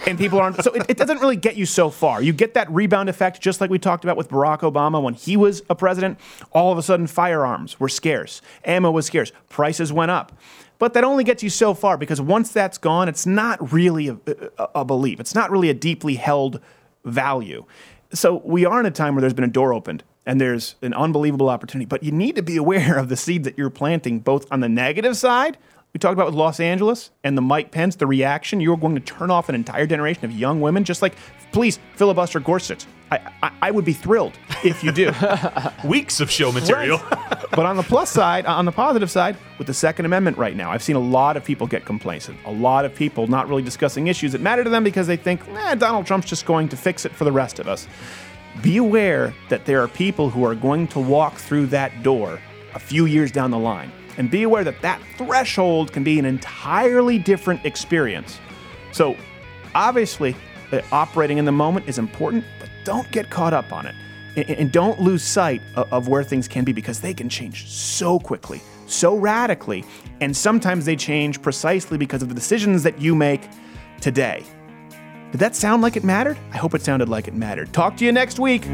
[0.06, 0.62] and people aren't.
[0.62, 2.22] So it, it doesn't really get you so far.
[2.22, 5.36] You get that rebound effect, just like we talked about with Barack Obama when he
[5.36, 6.18] was a president.
[6.52, 10.32] All of a sudden, firearms were scarce, ammo was scarce, prices went up.
[10.78, 14.18] But that only gets you so far because once that's gone, it's not really a,
[14.58, 15.20] a, a belief.
[15.20, 16.60] It's not really a deeply held
[17.04, 17.64] value.
[18.12, 20.92] So we are in a time where there's been a door opened and there's an
[20.92, 21.86] unbelievable opportunity.
[21.86, 24.68] But you need to be aware of the seeds that you're planting, both on the
[24.68, 25.56] negative side.
[25.94, 28.60] We talked about with Los Angeles and the Mike Pence, the reaction.
[28.60, 31.14] You're going to turn off an entire generation of young women, just like,
[31.52, 32.84] please, filibuster Gorsuch.
[33.10, 35.10] I, I, I would be thrilled if you do.
[35.88, 37.00] Weeks of show material.
[37.10, 40.70] but on the plus side, on the positive side, with the Second Amendment right now,
[40.70, 42.38] I've seen a lot of people get complacent.
[42.44, 45.40] A lot of people not really discussing issues that matter to them because they think,
[45.48, 47.86] eh, Donald Trump's just going to fix it for the rest of us.
[48.62, 52.40] Be aware that there are people who are going to walk through that door
[52.74, 53.90] a few years down the line.
[54.18, 58.38] And be aware that that threshold can be an entirely different experience.
[58.92, 59.16] So,
[59.74, 60.34] obviously,
[60.72, 63.94] uh, operating in the moment is important, but don't get caught up on it.
[64.36, 68.60] And, don't lose sight of where things can be because they can change so quickly,
[68.86, 69.82] so radically.
[70.20, 73.48] And sometimes they change precisely because of the decisions that you make
[74.02, 74.44] today.
[75.32, 76.38] Did that sound like it mattered?
[76.52, 77.72] I hope it sounded like it mattered.
[77.72, 78.64] Talk to you next week.